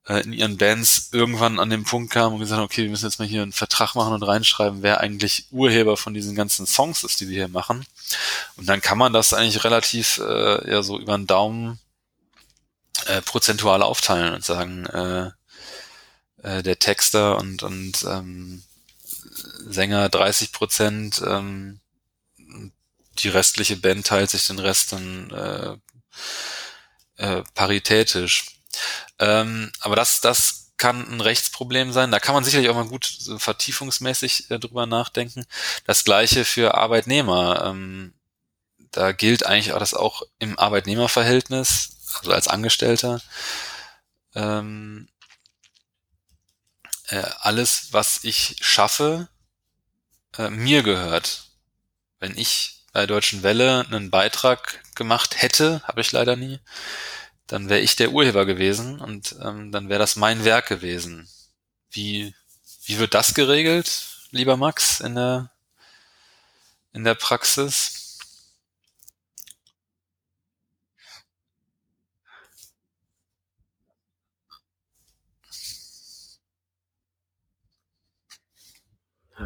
[0.08, 3.06] äh, in ihren Bands irgendwann an den Punkt kamen und gesagt haben, okay, wir müssen
[3.06, 7.04] jetzt mal hier einen Vertrag machen und reinschreiben, wer eigentlich Urheber von diesen ganzen Songs
[7.04, 7.86] ist, die wir hier machen.
[8.56, 11.78] Und dann kann man das eigentlich relativ äh, ja so über den Daumen
[13.06, 15.30] äh, prozentual aufteilen und sagen, äh,
[16.42, 18.62] äh, der Texter und, und ähm,
[19.66, 21.80] Sänger 30 Prozent, ähm,
[23.18, 25.76] die restliche Band teilt sich den Rest dann äh,
[27.16, 28.60] äh, paritätisch.
[29.18, 32.10] Ähm, aber das, das kann ein Rechtsproblem sein.
[32.10, 35.44] Da kann man sicherlich auch mal gut so vertiefungsmäßig äh, drüber nachdenken.
[35.86, 37.64] Das gleiche für Arbeitnehmer.
[37.66, 38.14] Ähm,
[38.90, 43.20] da gilt eigentlich auch das auch im Arbeitnehmerverhältnis, also als Angestellter.
[44.34, 45.08] Ähm,
[47.12, 49.28] äh, alles, was ich schaffe,
[50.38, 51.44] äh, mir gehört.
[52.18, 56.58] Wenn ich bei Deutschen Welle einen Beitrag gemacht hätte, habe ich leider nie,
[57.46, 61.28] dann wäre ich der Urheber gewesen und ähm, dann wäre das mein Werk gewesen.
[61.90, 62.34] Wie,
[62.86, 65.50] wie wird das geregelt, lieber Max, in der,
[66.94, 68.01] in der Praxis?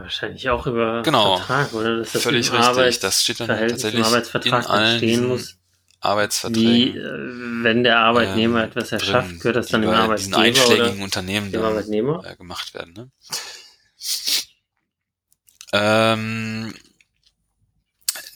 [0.01, 1.37] Wahrscheinlich auch über genau.
[1.39, 1.99] Vertrag, oder?
[1.99, 2.67] Dass das Völlig richtig.
[2.67, 4.07] Arbeits das steht dann tatsächlich
[4.45, 5.57] in allen stehen muss.
[6.01, 6.63] Arbeitsverträgen.
[6.63, 11.03] Wie, äh, wenn der Arbeitnehmer ähm, etwas erschafft, gehört das dann dem Arbeitgeber diesen einschlägigen
[11.03, 12.23] Unternehmen dem Arbeitnehmer?
[12.25, 12.93] Äh, gemacht werden.
[12.95, 13.11] Ne?
[15.73, 16.75] Ähm,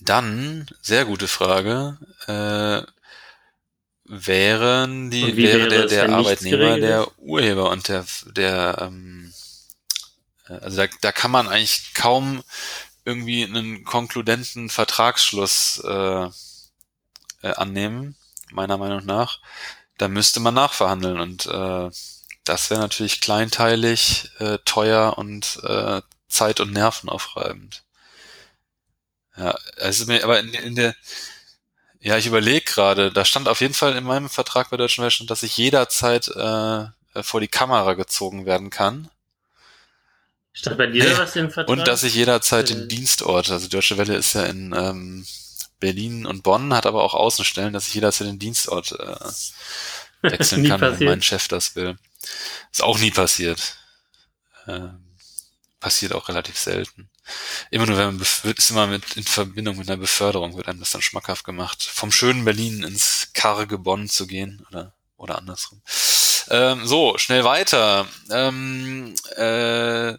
[0.00, 2.82] dann, sehr gute Frage, äh,
[4.04, 9.19] wären die, wäre wäre der, der Arbeitnehmer der Urheber und der, der, ähm, äh,
[10.60, 12.42] also da, da kann man eigentlich kaum
[13.04, 16.28] irgendwie einen konkludenten Vertragsschluss äh,
[17.42, 18.16] äh, annehmen,
[18.50, 19.40] meiner Meinung nach.
[19.98, 21.90] Da müsste man nachverhandeln und äh,
[22.44, 27.84] das wäre natürlich kleinteilig, äh, teuer und äh, zeit- und nervenaufreibend.
[29.36, 30.94] Ja, es ist mir, aber in, in der,
[32.00, 35.26] ja, ich überlege gerade, da stand auf jeden Fall in meinem Vertrag bei Deutschen Welle,
[35.26, 36.86] dass ich jederzeit äh,
[37.22, 39.10] vor die Kamera gezogen werden kann.
[40.52, 41.18] Stand bei dir Nee.
[41.18, 41.68] was im Vertrag?
[41.70, 42.74] Und dass ich jederzeit Äh.
[42.74, 45.26] den Dienstort, also Deutsche Welle ist ja in ähm,
[45.78, 49.16] Berlin und Bonn, hat aber auch Außenstellen, dass ich jederzeit den Dienstort äh,
[50.22, 51.10] wechseln kann, wenn passiert.
[51.10, 51.96] mein Chef das will.
[52.72, 53.76] Ist auch nie passiert.
[54.66, 55.04] Ähm,
[55.78, 57.08] passiert auch relativ selten.
[57.70, 58.20] Immer nur, wenn man
[58.56, 61.82] ist immer mit in Verbindung mit einer Beförderung, wird einem das dann schmackhaft gemacht.
[61.82, 65.80] Vom schönen Berlin ins karge Bonn zu gehen oder oder andersrum.
[66.48, 68.06] Ähm, so, schnell weiter.
[68.30, 70.14] Ähm, äh,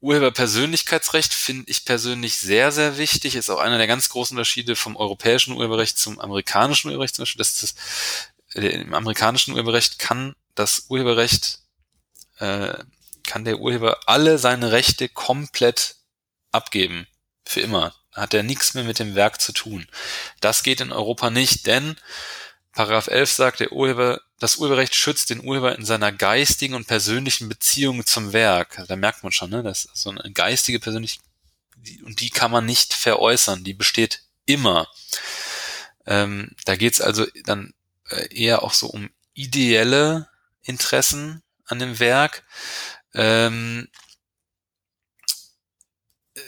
[0.00, 3.34] Urheberpersönlichkeitsrecht finde ich persönlich sehr, sehr wichtig.
[3.34, 7.38] Ist auch einer der ganz großen Unterschiede vom europäischen Urheberrecht zum amerikanischen Urheberrecht zum Beispiel.
[7.38, 7.74] Dass das,
[8.54, 11.60] äh, Im amerikanischen Urheberrecht kann das Urheberrecht,
[12.38, 12.74] äh,
[13.24, 15.96] kann der Urheber alle seine Rechte komplett
[16.50, 17.06] abgeben.
[17.44, 17.94] Für immer.
[18.12, 19.86] Hat er nichts mehr mit dem Werk zu tun.
[20.40, 21.96] Das geht in Europa nicht, denn
[22.72, 27.48] Paragraph 11 sagt, der Urheber, das Urheberrecht schützt den Urheber in seiner geistigen und persönlichen
[27.48, 28.78] Beziehung zum Werk.
[28.78, 31.20] Also da merkt man schon, ne, das ist so eine geistige persönliche,
[32.04, 34.88] und die kann man nicht veräußern, die besteht immer.
[36.06, 37.74] Ähm, da geht's also dann
[38.08, 40.28] äh, eher auch so um ideelle
[40.62, 42.44] Interessen an dem Werk.
[43.14, 43.88] Ähm,
[46.34, 46.40] äh,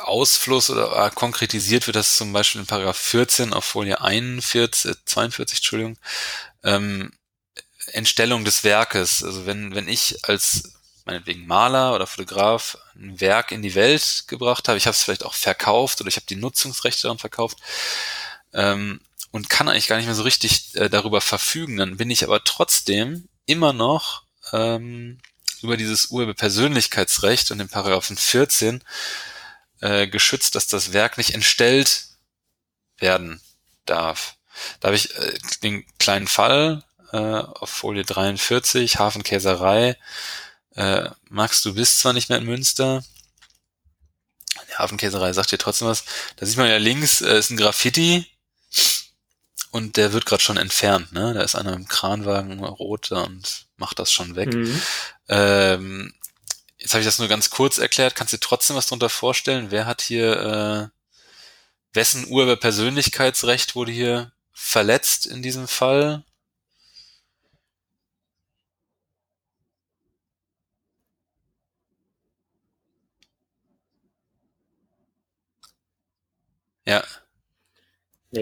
[0.00, 4.94] Ausfluss oder äh, konkretisiert wird das zum Beispiel in Paragraph 14 auf Folie 41, äh,
[5.04, 5.98] 42, Entschuldigung,
[6.62, 7.12] ähm,
[7.92, 9.22] Entstellung des Werkes.
[9.22, 14.68] Also wenn, wenn ich als meinetwegen Maler oder Fotograf ein Werk in die Welt gebracht
[14.68, 17.58] habe, ich habe es vielleicht auch verkauft oder ich habe die Nutzungsrechte daran verkauft
[18.52, 22.24] ähm, und kann eigentlich gar nicht mehr so richtig äh, darüber verfügen, dann bin ich
[22.24, 25.18] aber trotzdem immer noch ähm,
[25.60, 28.82] über dieses Urheberpersönlichkeitsrecht und den Paragraphen 14
[29.84, 32.06] äh, geschützt, dass das Werk nicht entstellt
[32.96, 33.40] werden
[33.84, 34.36] darf.
[34.80, 39.96] Da habe ich äh, den kleinen Fall äh, auf Folie 43, Hafenkäserei.
[40.74, 43.04] Äh, Max, du bist zwar nicht mehr in Münster,
[44.68, 46.04] die Hafenkäserei sagt dir trotzdem was.
[46.36, 48.26] Da sieht man ja links, äh, ist ein Graffiti
[49.70, 51.12] und der wird gerade schon entfernt.
[51.12, 51.34] Ne?
[51.34, 54.54] Da ist einer im Kranwagen rot da und macht das schon weg.
[54.54, 54.82] Mhm.
[55.28, 56.14] Ähm,
[56.84, 58.14] jetzt habe ich das nur ganz kurz erklärt.
[58.14, 59.70] Kannst du dir trotzdem was darunter vorstellen?
[59.70, 60.94] Wer hat hier, äh,
[61.94, 66.24] wessen Urheberpersönlichkeitsrecht wurde hier verletzt in diesem Fall?
[76.86, 77.02] Ja,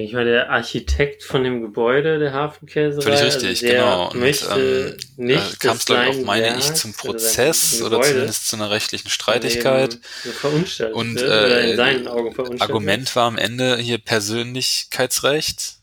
[0.00, 3.02] ich mal, der Architekt von dem Gebäude der Hafenkäserei.
[3.02, 4.10] Völlig also richtig, der genau.
[4.10, 4.22] Und,
[4.56, 8.12] ähm, nicht äh, kam es, glaube ich, auch, meine ich, zum oder Prozess oder Gebäude
[8.12, 9.98] zumindest zu einer rechtlichen Streitigkeit.
[10.32, 15.78] verunstaltet Und oder äh, seinen Augen verunstaltet Argument war am Ende hier Persönlichkeitsrecht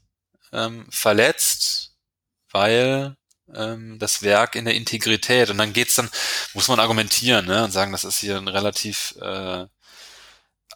[0.51, 1.95] ähm, verletzt,
[2.51, 3.15] weil
[3.55, 6.09] ähm, das Werk in der Integrität und dann geht's dann,
[6.53, 9.65] muss man argumentieren ne, und sagen, das ist hier ein relativ äh,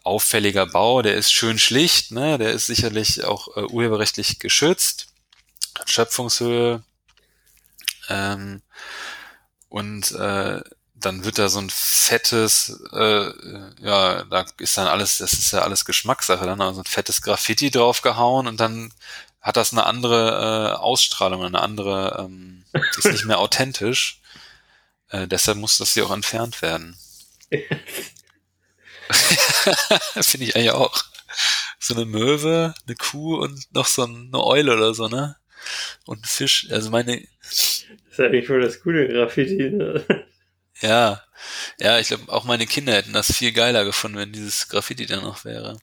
[0.04, 5.08] auffälliger Bau, der ist schön schlicht, ne, der ist sicherlich auch äh, urheberrechtlich geschützt,
[5.78, 6.82] hat Schöpfungshöhe
[8.08, 8.62] ähm,
[9.68, 10.60] und äh,
[10.94, 13.30] dann wird da so ein fettes, äh,
[13.80, 17.70] ja, da ist dann alles, das ist ja alles Geschmackssache, dann also ein fettes Graffiti
[17.70, 18.92] draufgehauen und dann
[19.40, 22.64] hat das eine andere äh, Ausstrahlung, eine andere, ähm,
[22.96, 24.20] ist nicht mehr authentisch.
[25.08, 26.96] Äh, deshalb muss das hier auch entfernt werden.
[30.22, 31.04] Finde ich eigentlich auch.
[31.78, 35.36] So eine Möwe, eine Kuh und noch so eine Eule oder so, ne?
[36.06, 36.68] Und ein Fisch.
[36.70, 39.70] Also meine, Das ist eigentlich wohl das coole Graffiti.
[39.70, 40.04] Ne?
[40.80, 41.22] Ja,
[41.78, 45.20] ja, ich glaube, auch meine Kinder hätten das viel geiler gefunden, wenn dieses Graffiti da
[45.20, 45.78] noch wäre.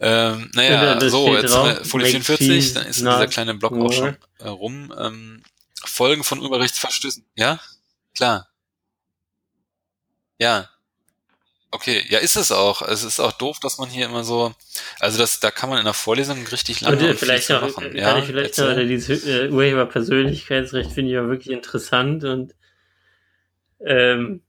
[0.00, 3.72] Ähm, Ja, naja, so, jetzt drauf, Folie make 44, peace, dann ist dieser kleine Block
[3.72, 3.92] auch war.
[3.92, 4.94] schon äh, rum.
[4.98, 5.42] Ähm,
[5.84, 7.24] Folgen von Urheberrechtsverstößen.
[7.34, 7.60] Ja,
[8.14, 8.48] klar.
[10.38, 10.68] Ja.
[11.74, 12.82] Okay, ja, ist es auch.
[12.82, 14.52] Es ist auch doof, dass man hier immer so,
[15.00, 17.62] also das, da kann man in der Vorlesung richtig lange äh, viel vielleicht zu noch,
[17.62, 17.84] machen.
[17.84, 18.76] kann Ja, ich vielleicht erzähl.
[18.76, 22.54] noch, dieses äh, Urheberpersönlichkeitsrecht finde ich ja wirklich interessant und
[23.84, 24.42] ähm,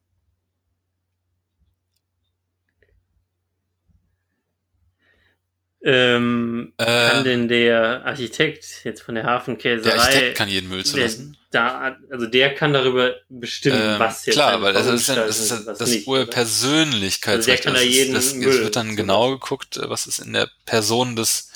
[5.86, 10.86] Ähm, Äh, kann denn der Architekt jetzt von der Hafenkäserei, Der Architekt kann jeden Müll
[10.86, 11.38] zulassen.
[11.52, 15.28] da, also der kann darüber bestimmen, Ähm, was jetzt klar, eine weil das ist, Veranstaltung
[15.28, 15.66] das, ist und
[16.00, 16.08] das?
[16.08, 17.48] Urpersönlichkeitsrecht.
[17.48, 20.20] Also der kann da das, jeden das, es Müll wird dann genau geguckt, was ist
[20.20, 21.50] in der Person des,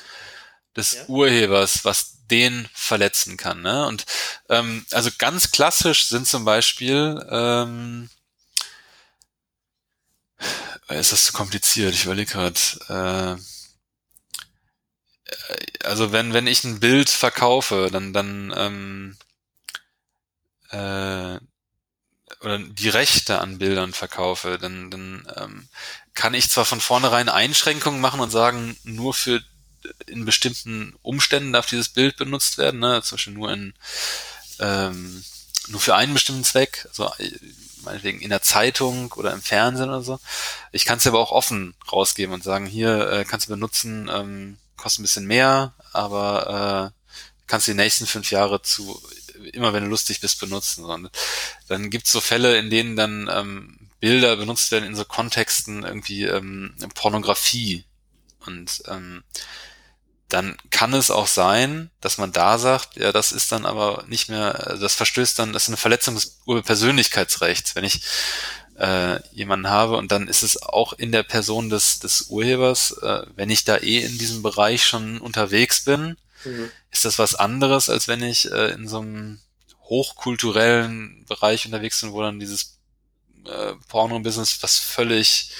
[0.76, 1.06] des Ja.
[1.08, 3.62] Urhebers, was den verletzen kann.
[3.62, 3.88] Ne?
[3.88, 4.06] Und
[4.50, 8.10] ähm, also ganz klassisch sind zum Beispiel ähm,
[10.90, 11.94] ist das zu kompliziert?
[11.94, 13.38] Ich überlege gerade.
[13.38, 13.42] Äh,
[15.84, 19.18] also wenn wenn ich ein Bild verkaufe, dann dann ähm,
[20.70, 21.40] äh,
[22.42, 25.68] oder die Rechte an Bildern verkaufe, dann dann ähm,
[26.14, 29.42] kann ich zwar von vornherein Einschränkungen machen und sagen, nur für
[30.08, 33.02] in bestimmten Umständen darf dieses Bild benutzt werden, ne?
[33.04, 33.74] zum Beispiel nur in
[34.60, 35.24] ähm,
[35.70, 37.12] nur für einen bestimmten Zweck, also
[37.84, 40.20] meinetwegen in der Zeitung oder im Fernsehen oder so.
[40.72, 44.58] Ich kann es aber auch offen rausgeben und sagen, hier äh, kannst du benutzen, ähm,
[44.78, 47.14] kostet ein bisschen mehr, aber äh,
[47.48, 49.02] kannst du die nächsten fünf Jahre zu
[49.54, 50.84] immer wenn du lustig bist benutzen.
[50.86, 51.12] Und
[51.68, 56.24] dann gibt's so Fälle, in denen dann ähm, Bilder benutzt werden in so Kontexten irgendwie
[56.24, 57.86] ähm, Pornografie
[58.48, 59.24] und ähm,
[60.30, 64.28] dann kann es auch sein, dass man da sagt, ja, das ist dann aber nicht
[64.30, 68.02] mehr, das verstößt dann, das ist eine Verletzung des Urpersönlichkeitsrechts, wenn ich
[68.78, 73.24] äh, jemanden habe und dann ist es auch in der Person des, des Urhebers, äh,
[73.36, 76.72] wenn ich da eh in diesem Bereich schon unterwegs bin, Mhm.
[76.92, 79.40] ist das was anderes, als wenn ich äh, in so einem
[79.84, 82.78] hochkulturellen Bereich unterwegs bin, wo dann dieses
[83.46, 85.52] äh, Porno-Business was völlig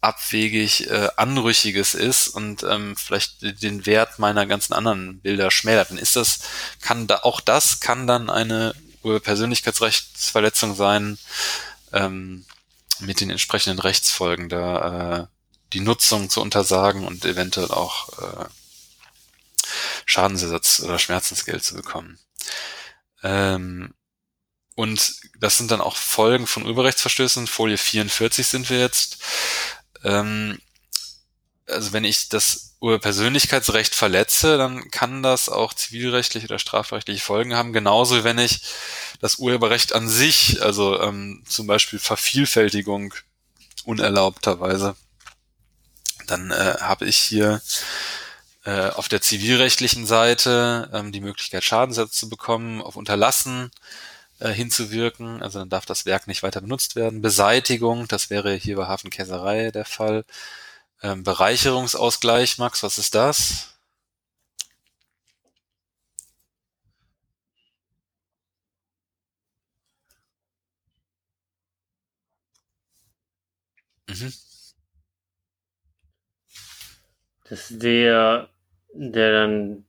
[0.00, 5.98] abwegig äh, anrüchiges ist und ähm, vielleicht den Wert meiner ganzen anderen Bilder schmälert, dann
[5.98, 6.40] ist das,
[6.80, 11.16] kann da auch das kann dann eine Persönlichkeitsrechtsverletzung sein,
[11.96, 12.44] ähm,
[13.00, 15.26] mit den entsprechenden Rechtsfolgen da äh,
[15.72, 18.46] die Nutzung zu untersagen und eventuell auch äh,
[20.04, 22.18] Schadensersatz oder Schmerzensgeld zu bekommen.
[23.22, 23.94] Ähm,
[24.74, 27.46] und das sind dann auch Folgen von Urheberrechtsverstößen.
[27.46, 29.18] Folie 44 sind wir jetzt.
[30.04, 30.60] Ähm,
[31.66, 37.72] also wenn ich das Urpersönlichkeitsrecht verletze, dann kann das auch zivilrechtliche oder strafrechtliche Folgen haben.
[37.72, 38.60] Genauso wenn ich
[39.20, 43.12] das Urheberrecht an sich, also ähm, zum Beispiel Vervielfältigung
[43.84, 44.96] unerlaubterweise,
[46.28, 47.60] dann äh, habe ich hier
[48.64, 53.72] äh, auf der zivilrechtlichen Seite ähm, die Möglichkeit, Schadensersatz zu bekommen, auf Unterlassen
[54.38, 55.42] äh, hinzuwirken.
[55.42, 57.20] Also dann darf das Werk nicht weiter benutzt werden.
[57.20, 60.24] Beseitigung, das wäre hier bei Hafenkäserei der Fall.
[61.02, 63.72] Ähm, Bereicherungsausgleich, Max, was ist das?
[74.08, 74.32] Mhm.
[77.48, 78.48] dass der,
[78.92, 79.84] der dann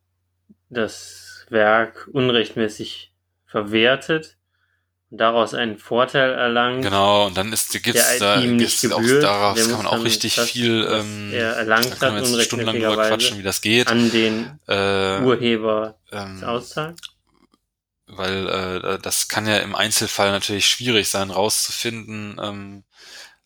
[0.70, 3.13] das Werk unrechtmäßig
[3.46, 4.37] verwertet
[5.10, 9.24] daraus einen Vorteil erlangt, Genau, und dann ist, gibt's der da gibt's auch gebührt.
[9.24, 12.38] darauf Der kann man auch richtig das, viel, ähm, er da erlangt können hat, wir
[12.38, 13.88] jetzt stundenlang drüber quatschen, wie das geht.
[13.88, 16.96] an den Äh, Urheber ähm, auszahlen.
[18.08, 22.84] weil äh, das kann ja im Einzelfall natürlich schwierig sein, rauszufinden, ähm,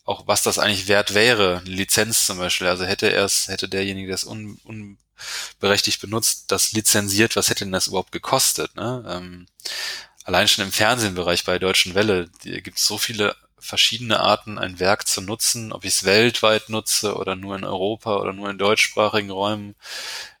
[0.04, 2.66] auch was das eigentlich wert wäre, eine Lizenz zum Beispiel.
[2.66, 7.64] Also hätte er es, hätte derjenige, der es un, unberechtigt benutzt, das lizenziert, was hätte
[7.64, 8.74] denn das überhaupt gekostet?
[8.76, 9.04] Ne?
[9.08, 9.46] Ähm,
[10.24, 15.06] allein schon im Fernsehbereich bei Deutschen Welle gibt es so viele verschiedene Arten, ein Werk
[15.06, 19.30] zu nutzen, ob ich es weltweit nutze oder nur in Europa oder nur in deutschsprachigen
[19.30, 19.76] Räumen,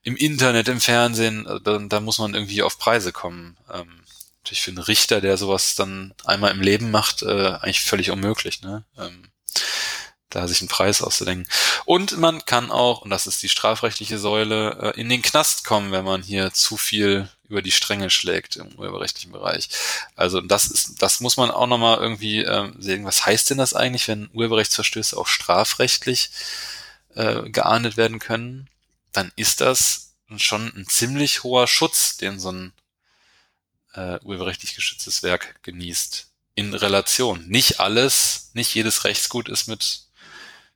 [0.02, 3.56] im Internet, im Fernsehen, äh, da, da muss man irgendwie auf Preise kommen.
[3.72, 4.02] Ähm,
[4.42, 8.60] natürlich für einen Richter, der sowas dann einmal im Leben macht, äh, eigentlich völlig unmöglich,
[8.62, 8.84] ne?
[8.98, 9.28] Ähm,
[10.28, 11.46] da sich einen Preis auszudenken.
[11.84, 15.92] Und man kann auch, und das ist die strafrechtliche Säule, äh, in den Knast kommen,
[15.92, 19.68] wenn man hier zu viel über die Stränge schlägt im urheberrechtlichen Bereich.
[20.16, 23.04] Also das ist, das muss man auch nochmal irgendwie ähm, sehen.
[23.04, 26.30] Was heißt denn das eigentlich, wenn Urheberrechtsverstöße auch strafrechtlich
[27.14, 28.70] äh, geahndet werden können?
[29.12, 32.72] Dann ist das schon ein ziemlich hoher Schutz, den so ein
[33.92, 36.28] äh, urheberrechtlich geschütztes Werk genießt.
[36.54, 37.46] In Relation.
[37.48, 40.04] Nicht alles, nicht jedes Rechtsgut ist mit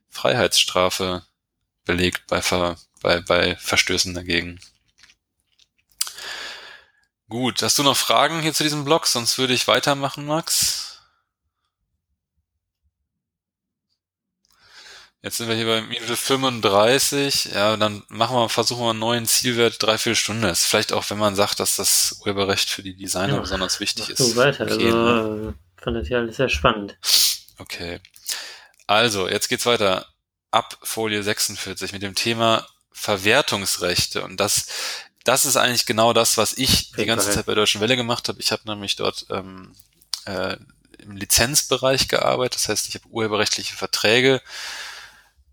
[0.09, 1.25] Freiheitsstrafe
[1.85, 4.59] belegt bei, Ver, bei, bei Verstößen dagegen.
[7.29, 9.05] Gut, hast du noch Fragen hier zu diesem Blog?
[9.05, 11.01] Sonst würde ich weitermachen, Max.
[15.21, 17.45] Jetzt sind wir hier bei Minute 35.
[17.53, 20.47] Ja, dann machen wir, versuchen wir einen neuen Zielwert, dreiviertel Stunde.
[20.47, 24.09] Ist vielleicht auch, wenn man sagt, dass das Urheberrecht für die Designer Ja, besonders wichtig
[24.09, 24.19] ist.
[24.19, 24.63] so weiter.
[24.65, 24.95] Okay, ne?
[24.95, 25.53] also, äh,
[25.83, 26.97] fand das ja alles sehr spannend.
[27.57, 27.99] Okay.
[28.85, 30.05] Also, jetzt geht's weiter.
[30.51, 34.23] Ab Folie 46 mit dem Thema Verwertungsrechte.
[34.23, 34.67] Und das,
[35.27, 38.39] das ist eigentlich genau das, was ich die ganze Zeit bei Deutschen Welle gemacht habe.
[38.39, 39.75] Ich habe nämlich dort ähm,
[40.25, 40.55] äh,
[40.99, 42.55] im Lizenzbereich gearbeitet.
[42.55, 44.41] Das heißt, ich habe urheberrechtliche Verträge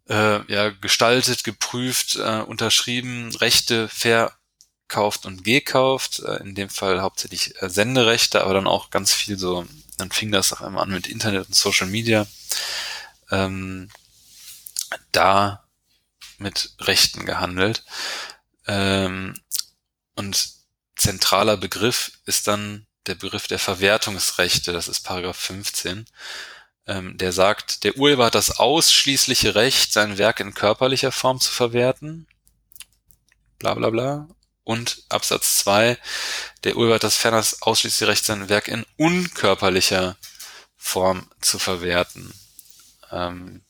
[0.08, 6.20] äh, ja, gestaltet, geprüft, äh, unterschrieben, Rechte verkauft und gekauft.
[6.20, 9.66] Äh, in dem Fall hauptsächlich äh, Senderechte, aber dann auch ganz viel so,
[9.96, 12.28] dann fing das auch einmal an mit Internet und Social Media.
[13.32, 13.90] Ähm,
[15.10, 15.64] da
[16.38, 17.82] mit Rechten gehandelt.
[18.66, 19.34] Ähm,
[20.16, 20.48] und
[20.96, 26.06] zentraler Begriff ist dann der Begriff der Verwertungsrechte, das ist Paragraph 15.
[26.86, 31.50] Ähm, der sagt, der Urheber hat das ausschließliche Recht, sein Werk in körperlicher Form zu
[31.50, 32.26] verwerten.
[33.58, 34.28] Bla bla bla.
[34.64, 35.98] Und Absatz 2,
[36.64, 40.16] der Urheber hat das ferner das ausschließliche Recht, sein Werk in unkörperlicher
[40.76, 42.32] Form zu verwerten.
[43.10, 43.62] Ähm,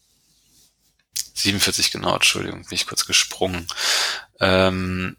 [1.35, 3.67] 47 genau, Entschuldigung, bin ich kurz gesprungen.
[4.41, 5.17] Ähm,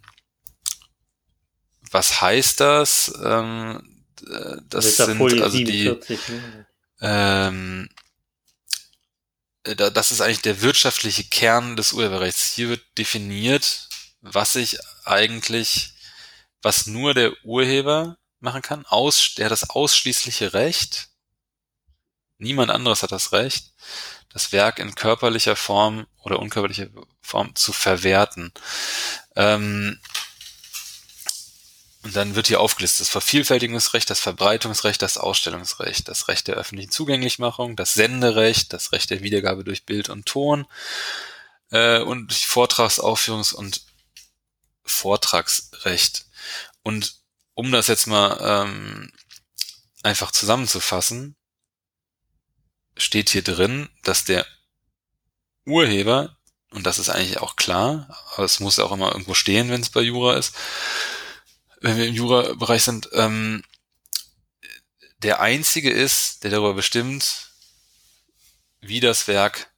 [1.95, 3.13] was heißt das?
[3.23, 5.85] Ähm, äh, das, sind also die.
[5.85, 6.67] Ne?
[6.99, 7.89] Ähm,
[9.63, 12.51] äh, das ist eigentlich der wirtschaftliche Kern des Urheberrechts.
[12.51, 13.87] Hier wird definiert,
[14.19, 15.93] was sich eigentlich,
[16.61, 18.85] was nur der Urheber machen kann.
[18.87, 21.07] Aus, der hat das ausschließliche Recht.
[22.39, 23.71] Niemand anderes hat das Recht,
[24.27, 26.89] das Werk in körperlicher Form oder unkörperlicher
[27.21, 28.51] Form zu verwerten.
[29.37, 30.01] Ähm,
[32.05, 36.91] und dann wird hier aufgelistet das Vervielfältigungsrecht, das Verbreitungsrecht, das Ausstellungsrecht, das Recht der öffentlichen
[36.91, 40.67] Zugänglichmachung, das Senderecht, das Recht der Wiedergabe durch Bild und Ton
[41.71, 43.81] äh, und Vortragsaufführungs- und
[44.83, 46.27] Vortragsrecht.
[46.83, 47.15] Und
[47.55, 49.11] um das jetzt mal ähm,
[50.03, 51.35] einfach zusammenzufassen,
[52.97, 54.45] steht hier drin, dass der
[55.65, 56.37] Urheber,
[56.69, 59.89] und das ist eigentlich auch klar, aber es muss auch immer irgendwo stehen, wenn es
[59.89, 60.53] bei Jura ist,
[61.85, 63.63] wenn wir im Jura-Bereich sind, ähm,
[65.19, 67.51] der einzige ist, der darüber bestimmt,
[68.81, 69.71] wie das Werk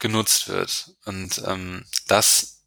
[0.00, 0.96] genutzt wird.
[1.04, 2.64] Und ähm, das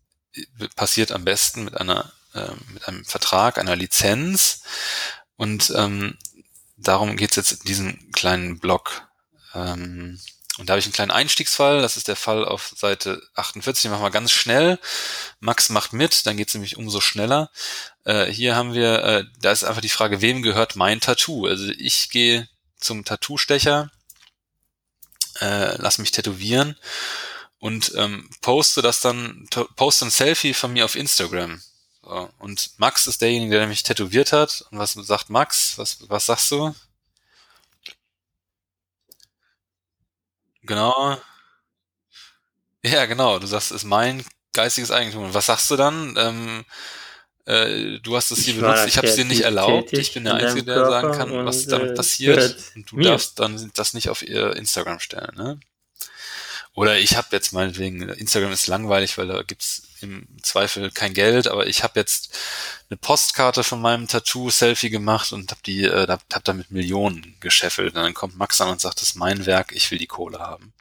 [0.77, 4.61] passiert am besten mit einer äh, mit einem Vertrag, einer Lizenz.
[5.35, 6.17] Und ähm,
[6.77, 9.05] darum geht's jetzt in diesem kleinen Blog.
[9.53, 10.17] Ähm,
[10.59, 11.81] und da habe ich einen kleinen Einstiegsfall.
[11.81, 13.83] Das ist der Fall auf Seite 48.
[13.83, 14.77] Den machen wir ganz schnell.
[15.39, 17.49] Max macht mit, dann geht's nämlich umso schneller.
[18.03, 21.45] Äh, hier haben wir, äh, da ist einfach die Frage, wem gehört mein Tattoo?
[21.45, 23.89] Also ich gehe zum Tattoo-Stecher,
[25.39, 26.77] äh, lass mich tätowieren
[27.59, 29.47] und ähm, poste das dann,
[29.77, 31.61] poste ein Selfie von mir auf Instagram.
[32.01, 32.29] So.
[32.39, 34.65] Und Max ist derjenige, der mich tätowiert hat.
[34.71, 35.77] Und was sagt Max?
[35.77, 36.75] Was, was sagst du?
[40.69, 41.17] Genau.
[42.83, 43.39] Ja, genau.
[43.39, 45.25] Du sagst, es ist mein geistiges Eigentum.
[45.25, 46.15] Und was sagst du dann?
[46.15, 46.63] Ähm,
[47.45, 49.91] äh, du hast es hier ich benutzt, ich habe es dir nicht erlaubt.
[49.93, 52.55] Ich bin der Einzige, der sagen kann, was damit äh, passiert.
[52.75, 53.05] Und du mir.
[53.05, 55.35] darfst dann das nicht auf ihr Instagram stellen.
[55.35, 55.59] Ne?
[56.73, 61.47] Oder ich habe jetzt meinetwegen, Instagram ist langweilig, weil da gibt's im Zweifel kein Geld,
[61.47, 62.37] aber ich habe jetzt
[62.89, 67.95] eine Postkarte von meinem Tattoo-Selfie gemacht und habe die, äh, hab damit Millionen gescheffelt.
[67.95, 70.39] Und dann kommt Max an und sagt, das ist mein Werk, ich will die Kohle
[70.39, 70.73] haben.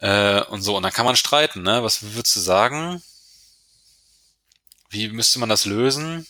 [0.00, 1.82] Äh, und so, und dann kann man streiten, ne?
[1.82, 3.02] Was würdest du sagen?
[4.88, 6.26] Wie müsste man das lösen?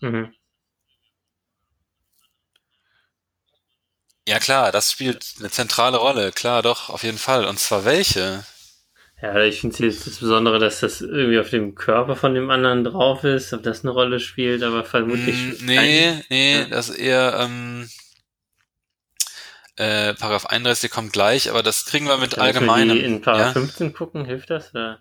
[0.00, 0.34] Mhm.
[4.26, 6.30] Ja klar, das spielt eine zentrale Rolle.
[6.32, 7.44] Klar, doch, auf jeden Fall.
[7.44, 8.44] Und zwar welche?
[9.20, 12.82] Ja, ich finde es das Besondere, dass das irgendwie auf dem Körper von dem anderen
[12.82, 15.36] drauf ist, ob das eine Rolle spielt, aber vermutlich.
[15.36, 16.64] Mm, nee, nee, ja.
[16.66, 17.88] das ist eher ähm,
[19.76, 22.98] äh, Paragraph 31 kommt gleich, aber das kriegen wir mit allgemeinem.
[22.98, 23.60] in Paragraph ja?
[23.60, 24.70] 15 gucken, hilft das?
[24.74, 25.00] Oder?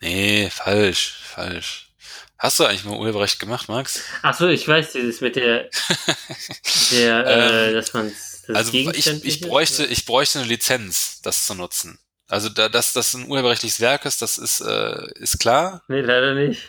[0.00, 1.89] Nee, falsch, falsch.
[2.40, 4.02] Hast du eigentlich mal Urheberrecht gemacht, Max?
[4.22, 5.68] Ach so, ich weiß dieses mit der,
[6.90, 8.10] der, äh, ähm, dass man
[8.48, 11.98] also ich, ich bräuchte, ich bräuchte eine Lizenz, das zu nutzen.
[12.28, 15.82] Also da, dass das ein urheberrechtliches Werk ist, das ist, äh, ist klar.
[15.88, 16.62] Nee, leider nicht.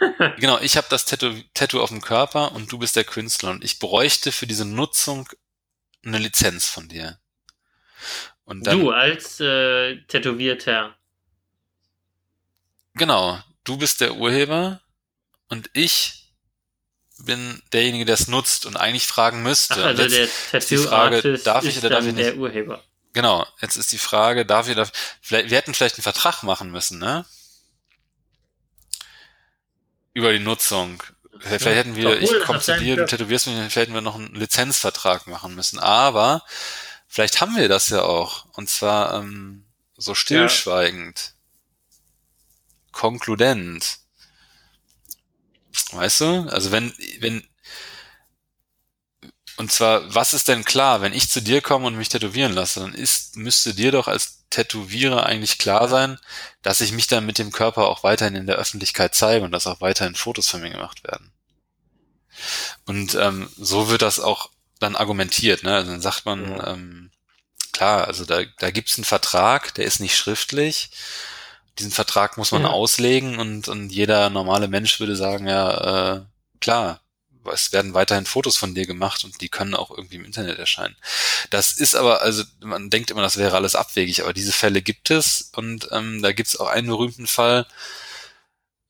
[0.38, 3.62] genau, ich habe das Tattoo, Tattoo auf dem Körper und du bist der Künstler und
[3.62, 5.28] ich bräuchte für diese Nutzung
[6.02, 7.18] eine Lizenz von dir.
[8.44, 10.96] Und dann, du als äh, Tätowierter.
[12.94, 14.80] Genau, du bist der Urheber
[15.48, 16.20] und ich
[17.18, 19.74] bin derjenige, der es nutzt und eigentlich fragen müsste.
[19.74, 22.26] Ach, also der Tattoo darf ich oder darf ich nicht?
[22.26, 22.82] der Urheber.
[23.12, 26.70] Genau, jetzt ist die Frage, darf ich, darf, vielleicht, wir hätten vielleicht einen Vertrag machen
[26.70, 27.24] müssen, ne?
[30.12, 31.02] Über die Nutzung.
[31.40, 34.16] Vielleicht ja, hätten wir, ich komme zu dir, du tätowierst mich, vielleicht hätten wir noch
[34.16, 35.78] einen Lizenzvertrag machen müssen.
[35.78, 36.44] Aber
[37.08, 38.46] vielleicht haben wir das ja auch.
[38.52, 39.64] Und zwar ähm,
[39.96, 41.39] so stillschweigend, ja.
[43.00, 43.98] Konkludent.
[45.92, 46.48] Weißt du?
[46.50, 47.42] Also wenn, wenn,
[49.56, 52.80] und zwar, was ist denn klar, wenn ich zu dir komme und mich tätowieren lasse,
[52.80, 56.18] dann ist, müsste dir doch als Tätowierer eigentlich klar sein,
[56.60, 59.66] dass ich mich dann mit dem Körper auch weiterhin in der Öffentlichkeit zeige und dass
[59.66, 61.32] auch weiterhin Fotos von mir gemacht werden.
[62.84, 65.62] Und ähm, so wird das auch dann argumentiert.
[65.62, 65.74] Ne?
[65.74, 66.66] Also dann sagt man, ja.
[66.66, 67.10] ähm,
[67.72, 70.90] klar, also da, da gibt es einen Vertrag, der ist nicht schriftlich.
[71.80, 72.68] Diesen Vertrag muss man ja.
[72.68, 76.20] auslegen und, und jeder normale Mensch würde sagen, ja, äh,
[76.60, 77.00] klar,
[77.52, 80.96] es werden weiterhin Fotos von dir gemacht und die können auch irgendwie im Internet erscheinen.
[81.48, 85.10] Das ist aber, also man denkt immer, das wäre alles abwegig, aber diese Fälle gibt
[85.10, 87.66] es und ähm, da gibt es auch einen berühmten Fall,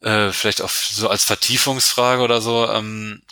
[0.00, 3.22] äh, vielleicht auch so als Vertiefungsfrage oder so, ähm,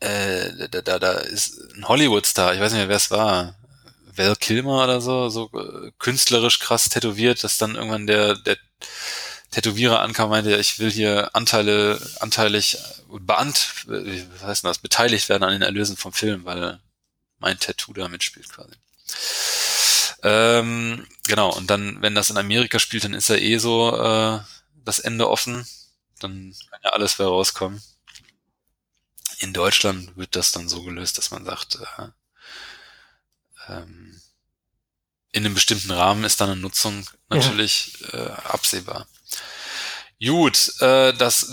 [0.00, 3.56] äh, da, da, da ist ein Hollywood-Star, ich weiß nicht mehr, wer es war,
[4.16, 8.56] Val Kilmer oder so, so äh, künstlerisch krass tätowiert, dass dann irgendwann der, der
[9.50, 15.52] Tätowierer ankam, meinte, ich will hier Anteile, anteilig, beant, wie heißt das, beteiligt werden an
[15.52, 16.78] den Erlösen vom Film, weil
[17.38, 18.74] mein Tattoo da mitspielt quasi.
[20.22, 24.40] Ähm, genau, und dann, wenn das in Amerika spielt, dann ist ja eh so äh,
[24.84, 25.66] das Ende offen.
[26.20, 27.82] Dann kann ja alles wieder rauskommen.
[29.38, 32.08] In Deutschland wird das dann so gelöst, dass man sagt, äh,
[33.68, 34.20] ähm,
[35.32, 38.26] in einem bestimmten Rahmen ist dann eine Nutzung natürlich ja.
[38.26, 39.06] äh, absehbar.
[40.22, 41.50] Gut, äh, das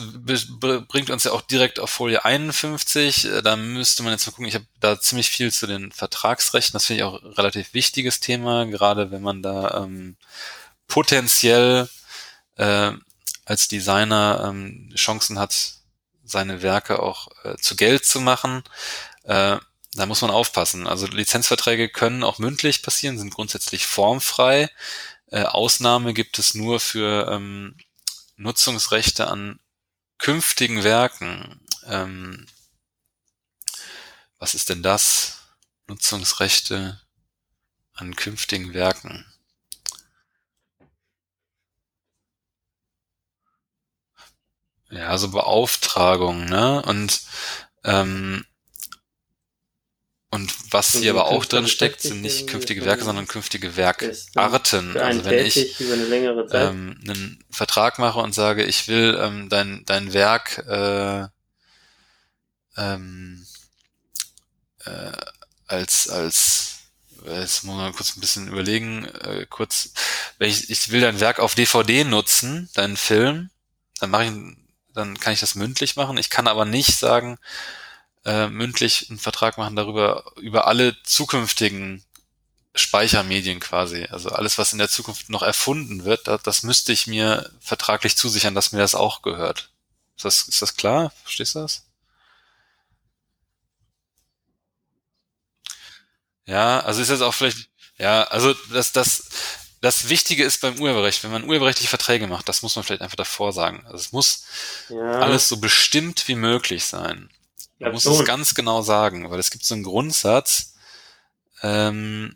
[0.60, 3.26] bringt uns ja auch direkt auf Folie 51.
[3.26, 6.74] Äh, da müsste man jetzt mal gucken, ich habe da ziemlich viel zu den Vertragsrechten.
[6.74, 10.18] Das finde ich auch ein relativ wichtiges Thema, gerade wenn man da ähm,
[10.90, 11.88] potenziell
[12.58, 12.92] äh,
[13.46, 15.76] als Designer ähm, Chancen hat,
[16.26, 18.64] seine Werke auch äh, zu Geld zu machen.
[19.24, 19.60] Äh,
[19.98, 20.88] da muss man aufpassen.
[20.88, 24.70] Also Lizenzverträge können auch mündlich passieren, sind grundsätzlich formfrei.
[25.28, 27.76] Äh, Ausnahme gibt es nur für ähm,
[28.36, 29.60] Nutzungsrechte an
[30.20, 31.60] künftigen Werken.
[31.86, 32.46] Ähm,
[34.40, 35.40] was ist denn das?
[35.88, 37.02] Nutzungsrechte
[37.94, 39.26] an künftigen Werken.
[44.90, 46.82] Ja, also Beauftragung, ne?
[46.84, 47.22] Und
[47.84, 48.46] ähm,
[50.30, 54.98] und was hier aber auch drin steckt, sind nicht künftige Werke, sondern künftige Werkarten.
[54.98, 55.80] Also wenn ich
[56.52, 61.28] ähm, einen Vertrag mache und sage, ich will ähm, dein, dein Werk äh,
[62.76, 63.46] ähm,
[64.86, 65.12] äh,
[65.68, 66.78] als, als
[67.26, 69.92] jetzt muss man kurz ein bisschen überlegen, äh, kurz,
[70.38, 73.50] wenn ich, ich will dein Werk auf DVD nutzen, deinen Film,
[74.00, 74.32] dann mache ich,
[74.94, 76.18] dann kann ich das mündlich machen.
[76.18, 77.38] Ich kann aber nicht sagen,
[78.28, 82.04] äh, mündlich einen Vertrag machen darüber, über alle zukünftigen
[82.76, 84.06] Speichermedien quasi.
[84.12, 88.18] Also alles, was in der Zukunft noch erfunden wird, das, das müsste ich mir vertraglich
[88.18, 89.70] zusichern, dass mir das auch gehört.
[90.18, 91.14] Ist das, ist das klar?
[91.24, 91.86] Verstehst du das?
[96.46, 99.30] Ja, also ist jetzt auch vielleicht, ja, also das, das,
[99.80, 103.16] das Wichtige ist beim Urheberrecht, wenn man urheberrechtliche Verträge macht, das muss man vielleicht einfach
[103.16, 103.86] davor sagen.
[103.86, 104.44] Also es muss
[104.90, 105.20] ja.
[105.20, 107.30] alles so bestimmt wie möglich sein.
[107.80, 110.74] Man muss es ganz genau sagen, weil es gibt so einen Grundsatz,
[111.62, 112.36] ähm,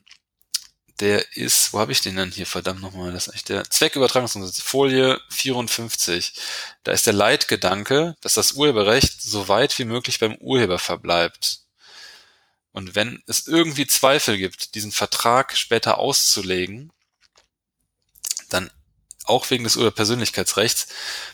[0.99, 4.61] der ist, wo habe ich den denn hier, verdammt nochmal, das ist eigentlich der Zweckübertragungsgrundsatz,
[4.61, 6.33] Folie 54.
[6.83, 11.61] Da ist der Leitgedanke, dass das Urheberrecht so weit wie möglich beim Urheber verbleibt.
[12.71, 16.93] Und wenn es irgendwie Zweifel gibt, diesen Vertrag später auszulegen,
[18.49, 18.69] dann
[19.23, 20.87] auch wegen des Urheberpersönlichkeitsrechts,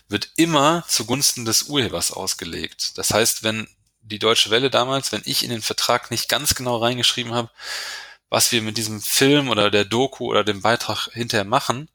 [0.08, 2.98] wird immer zugunsten des Urhebers ausgelegt.
[2.98, 3.68] Das heißt, wenn
[4.08, 7.50] die Deutsche Welle damals, wenn ich in den Vertrag nicht ganz genau reingeschrieben habe,
[8.30, 11.90] was wir mit diesem Film oder der Doku oder dem Beitrag hinterher machen,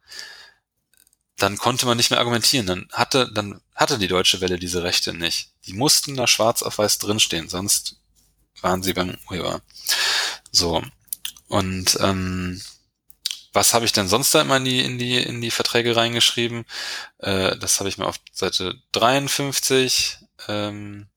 [1.37, 2.67] dann konnte man nicht mehr argumentieren.
[2.67, 5.51] Dann hatte, dann hatte die Deutsche Welle diese Rechte nicht.
[5.67, 7.97] Die mussten da schwarz auf weiß drinstehen, sonst
[8.61, 9.61] waren sie beim Urheber.
[10.51, 10.83] So.
[11.49, 12.63] Und ähm,
[13.53, 16.65] was habe ich denn sonst da immer in die, in die, in die Verträge reingeschrieben?
[17.19, 20.19] Äh, das habe ich mir auf Seite 53.
[20.49, 21.09] Ähm,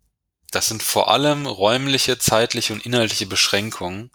[0.55, 4.09] das sind vor allem räumliche, zeitliche und inhaltliche Beschränkungen.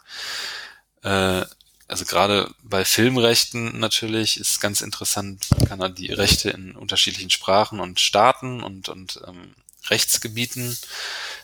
[1.03, 1.45] Äh,
[1.87, 7.79] also gerade bei Filmrechten natürlich ist ganz interessant, kann er die Rechte in unterschiedlichen Sprachen
[7.79, 9.55] und Staaten und, und ähm,
[9.89, 10.79] Rechtsgebieten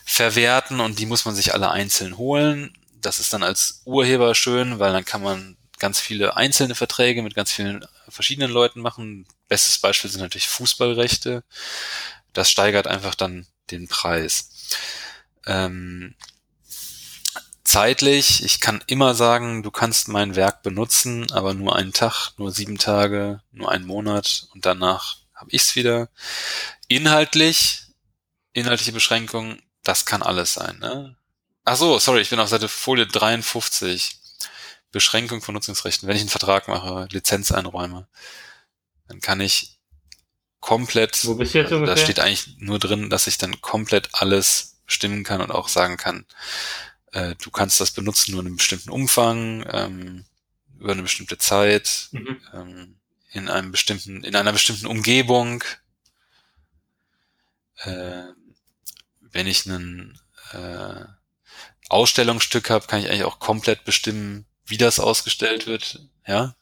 [0.03, 2.75] verwerten und die muss man sich alle einzeln holen.
[2.99, 7.35] Das ist dann als Urheber schön, weil dann kann man ganz viele einzelne Verträge mit
[7.35, 9.27] ganz vielen verschiedenen Leuten machen.
[9.47, 11.43] Bestes Beispiel sind natürlich Fußballrechte.
[12.33, 14.56] Das steigert einfach dann den Preis.
[15.45, 16.15] Ähm,
[17.63, 22.51] zeitlich, ich kann immer sagen, du kannst mein Werk benutzen, aber nur einen Tag, nur
[22.51, 26.09] sieben Tage, nur einen Monat und danach habe ich's wieder.
[26.87, 27.83] Inhaltlich,
[28.53, 30.79] inhaltliche Beschränkungen, das kann alles sein.
[30.79, 31.15] Ne?
[31.65, 34.17] Ach so, sorry, ich bin auf Seite Folie 53.
[34.91, 36.07] Beschränkung von Nutzungsrechten.
[36.07, 38.07] Wenn ich einen Vertrag mache, Lizenz einräume,
[39.07, 39.76] dann kann ich
[40.67, 41.95] komplett, Wo bist du jetzt da ungefähr?
[41.97, 46.25] steht eigentlich nur drin, dass ich dann komplett alles bestimmen kann und auch sagen kann,
[47.13, 50.25] äh, du kannst das benutzen nur in einem bestimmten Umfang, ähm,
[50.77, 52.41] über eine bestimmte Zeit, Mhm.
[52.53, 52.95] ähm,
[53.31, 55.63] in einem bestimmten, in einer bestimmten Umgebung.
[57.77, 58.23] Äh,
[59.21, 60.19] wenn ich einen
[60.51, 61.05] äh,
[61.87, 66.01] Ausstellungsstück habe, kann ich eigentlich auch komplett bestimmen, wie das ausgestellt wird.
[66.27, 66.56] Ja,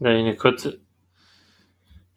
[0.00, 0.80] Da hab ich eine kurze,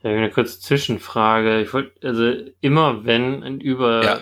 [0.01, 1.61] da hab ich eine kurze Zwischenfrage.
[1.61, 4.19] Ich wollte, also immer wenn ein über Ja,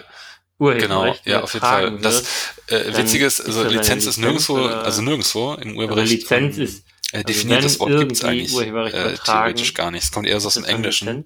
[0.57, 1.97] Urheberrecht genau, ja, auf jeden Fall.
[1.99, 5.75] Das äh, Witzige ist, ist also eine Lizenz ist nirgendwo, oder- also nirgendwo im also
[5.77, 7.57] Urheberrecht Lizenz ähm, ist äh, also definiert.
[7.57, 10.03] wenn Das Wort gibt's eigentlich äh, theoretisch gar nicht.
[10.03, 11.25] Es kommt eher so aus ist dem Englischen.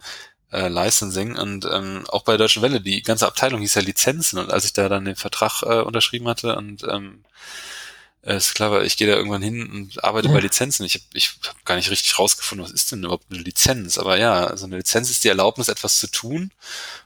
[0.51, 4.37] Äh, Licensing und ähm, auch bei der Deutschen Welle, die ganze Abteilung hieß ja Lizenzen
[4.37, 7.23] und als ich da dann den Vertrag äh, unterschrieben hatte und ähm,
[8.23, 10.85] äh, ist klar, weil ich gehe da irgendwann hin und arbeite bei Lizenzen.
[10.85, 13.97] Ich habe ich hab gar nicht richtig rausgefunden, was ist denn überhaupt eine Lizenz?
[13.97, 16.51] Aber ja, also eine Lizenz ist die Erlaubnis, etwas zu tun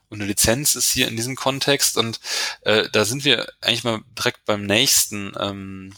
[0.10, 2.20] und eine Lizenz ist hier in diesem Kontext und
[2.62, 5.94] äh, da sind wir eigentlich mal direkt beim nächsten ähm,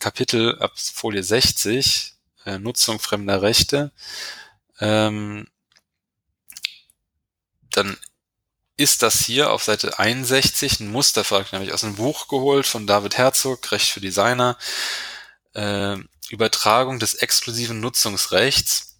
[0.00, 2.14] Kapitel ab Folie 60,
[2.44, 3.92] äh, Nutzung fremder Rechte.
[4.80, 5.46] Ähm,
[7.70, 7.96] dann
[8.76, 12.66] ist das hier auf Seite 61 ein Mustervertrag, den habe ich aus einem Buch geholt
[12.66, 14.56] von David Herzog, Recht für Designer,
[15.54, 15.96] äh,
[16.30, 18.96] Übertragung des exklusiven Nutzungsrechts.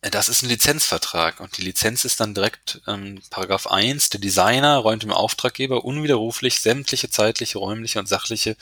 [0.00, 4.08] Äh, Das ist ein Lizenzvertrag und die Lizenz ist dann direkt ähm, Paragraph 1.
[4.10, 8.56] Der Designer räumt dem Auftraggeber unwiderruflich sämtliche zeitliche, räumliche und sachliche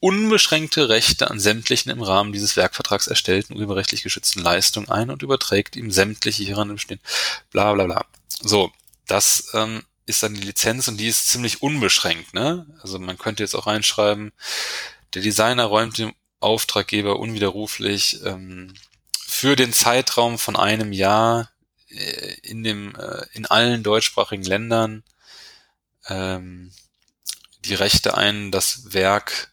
[0.00, 5.76] unbeschränkte Rechte an sämtlichen im Rahmen dieses Werkvertrags erstellten urheberrechtlich geschützten Leistungen ein und überträgt
[5.76, 7.00] ihm sämtliche hieran bestehen.
[7.50, 8.04] Bla bla bla.
[8.40, 8.70] So,
[9.08, 12.32] das ähm, ist dann die Lizenz und die ist ziemlich unbeschränkt.
[12.34, 12.66] Ne?
[12.80, 14.32] Also man könnte jetzt auch reinschreiben,
[15.14, 18.74] der Designer räumt dem Auftraggeber unwiderruflich ähm,
[19.18, 21.50] für den Zeitraum von einem Jahr
[21.88, 25.02] äh, in dem äh, in allen deutschsprachigen Ländern
[26.06, 26.72] ähm,
[27.64, 29.52] die Rechte ein, das Werk,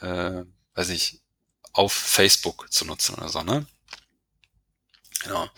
[0.00, 0.42] äh,
[0.74, 1.20] weiß ich,
[1.72, 3.66] auf Facebook zu nutzen oder so, ne?
[5.22, 5.48] Genau.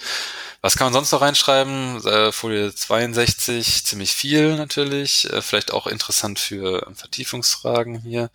[0.66, 2.04] Was kann man sonst noch reinschreiben?
[2.04, 5.32] Äh, Folie 62, ziemlich viel natürlich.
[5.32, 8.32] Äh, vielleicht auch interessant für ähm, Vertiefungsfragen hier.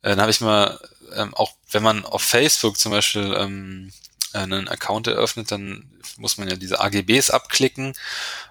[0.00, 0.80] Äh, dann habe ich mal,
[1.14, 3.92] ähm, auch wenn man auf Facebook zum Beispiel ähm,
[4.32, 7.92] einen Account eröffnet, dann muss man ja diese AGBs abklicken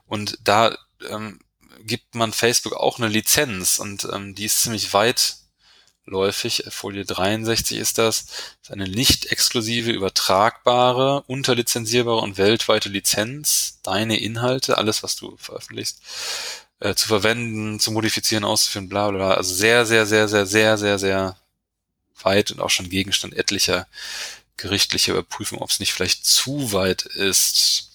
[0.05, 0.78] und da
[1.09, 1.39] ähm,
[1.80, 4.93] gibt man Facebook auch eine Lizenz und ähm, die ist ziemlich
[6.07, 6.63] weitläufig.
[6.69, 8.25] Folie 63 ist das.
[8.25, 15.35] das ist eine nicht exklusive, übertragbare, unterlizenzierbare und weltweite Lizenz, deine Inhalte, alles, was du
[15.37, 16.01] veröffentlichst,
[16.79, 19.33] äh, zu verwenden, zu modifizieren, auszuführen, bla bla bla.
[19.35, 21.37] Also sehr, sehr, sehr, sehr, sehr, sehr, sehr
[22.23, 23.87] weit und auch schon Gegenstand etlicher
[24.57, 27.91] gerichtlicher Überprüfung, ob es nicht vielleicht zu weit ist.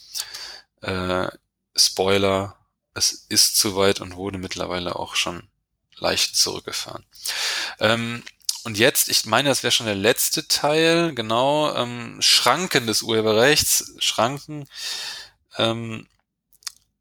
[0.80, 1.26] Äh,
[1.74, 2.56] Spoiler,
[2.94, 5.48] es ist zu weit und wurde mittlerweile auch schon
[5.96, 7.04] leicht zurückgefahren.
[7.80, 8.22] Ähm,
[8.64, 13.94] und jetzt, ich meine, das wäre schon der letzte Teil, genau, ähm, Schranken des Urheberrechts,
[13.98, 14.68] Schranken.
[15.56, 16.06] Ähm,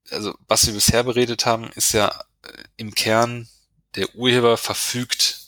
[0.09, 2.07] also was wir bisher beredet haben, ist ja
[2.43, 3.47] äh, im Kern,
[3.95, 5.39] der Urheber verfügt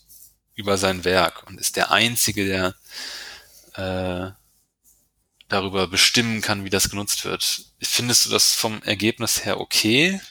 [0.56, 2.76] über sein Werk und ist der Einzige, der
[3.74, 4.32] äh,
[5.48, 7.66] darüber bestimmen kann, wie das genutzt wird.
[7.82, 10.22] Findest du das vom Ergebnis her okay?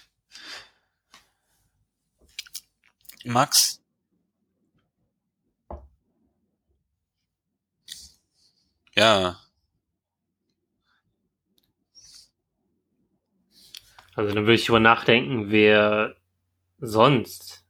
[3.24, 3.80] Max?
[8.94, 9.42] Ja,
[14.14, 16.16] Also dann würde ich drüber nachdenken, wer
[16.78, 17.60] sonst.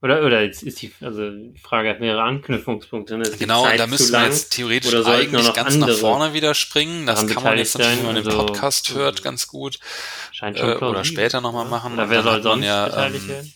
[0.00, 3.18] Oder, oder jetzt ist die, also die Frage hat mehrere Anknüpfungspunkte.
[3.18, 3.30] Ne?
[3.38, 7.06] Genau, da müssen wir jetzt theoretisch oder eigentlich ganz nach vorne wieder springen.
[7.06, 8.26] Das kann man jetzt natürlich, wenn man den?
[8.26, 9.78] Also, Podcast hört, äh, ganz gut.
[10.32, 11.70] Scheint äh, schon oder plausibel, später noch mal ne?
[11.70, 11.92] machen.
[11.92, 13.54] Oder wer soll sonst ja, beteiligt ähm, werden?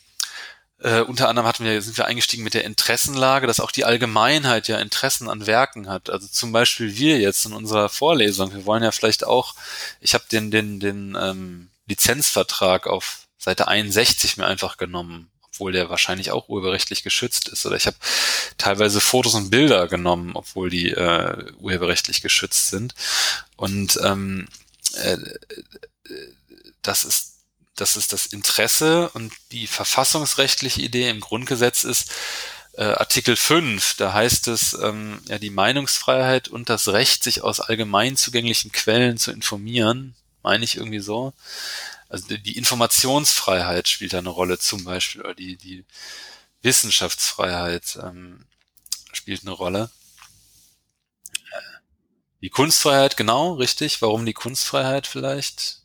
[0.79, 4.69] Äh, unter anderem hatten wir, sind wir eingestiegen mit der Interessenlage, dass auch die Allgemeinheit
[4.69, 6.11] ja Interessen an Werken hat.
[6.11, 8.53] Also zum Beispiel wir jetzt in unserer Vorlesung.
[8.53, 9.55] Wir wollen ja vielleicht auch,
[10.01, 15.89] ich habe den, den, den ähm, Lizenzvertrag auf Seite 61 mir einfach genommen, obwohl der
[15.89, 17.65] wahrscheinlich auch urheberrechtlich geschützt ist.
[17.65, 17.97] Oder ich habe
[18.59, 22.95] teilweise Fotos und Bilder genommen, obwohl die äh, urheberrechtlich geschützt sind.
[23.57, 24.47] Und ähm,
[25.03, 25.17] äh,
[26.83, 27.36] das ist
[27.77, 32.11] das ist das Interesse und die verfassungsrechtliche Idee im Grundgesetz ist
[32.73, 37.61] äh, Artikel 5, da heißt es ähm, ja die Meinungsfreiheit und das Recht, sich aus
[37.61, 41.33] allgemein zugänglichen Quellen zu informieren, meine ich irgendwie so.
[42.09, 45.85] Also die, die Informationsfreiheit spielt da eine Rolle zum Beispiel, oder die, die
[46.63, 48.45] Wissenschaftsfreiheit ähm,
[49.13, 49.91] spielt eine Rolle.
[52.43, 54.03] Die Kunstfreiheit, genau, richtig.
[54.03, 55.81] Warum die Kunstfreiheit vielleicht?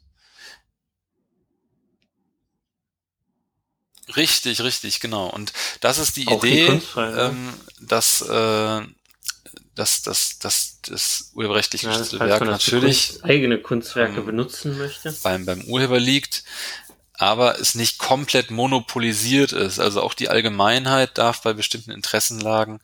[4.16, 5.28] Richtig, richtig, genau.
[5.28, 8.82] Und das ist die Auch Idee, die ähm, dass, äh,
[9.76, 15.16] dass, dass, dass das urheberrechtlich Ja, das falls Werk natürlich eigene Kunstwerke ähm, benutzen möchte.
[15.24, 16.44] beim, beim Urheber liegt,
[17.14, 19.80] aber es nicht komplett monopolisiert ist.
[19.80, 22.80] Also auch die Allgemeinheit darf bei bestimmten Interessenlagen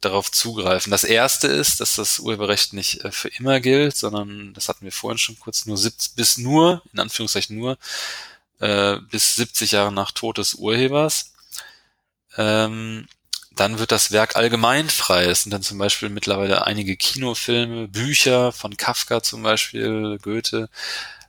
[0.00, 0.90] darauf zugreifen.
[0.90, 4.92] Das erste ist, dass das Urheberrecht nicht äh, für immer gilt, sondern, das hatten wir
[4.92, 7.76] vorhin schon kurz, nur 70, bis nur, in Anführungszeichen nur,
[8.60, 11.32] äh, bis 70 Jahre nach Tod des Urhebers.
[12.36, 13.08] Ähm,
[13.52, 15.24] dann wird das Werk allgemeinfrei.
[15.24, 20.68] Es sind dann zum Beispiel mittlerweile einige Kinofilme, Bücher von Kafka zum Beispiel, Goethe.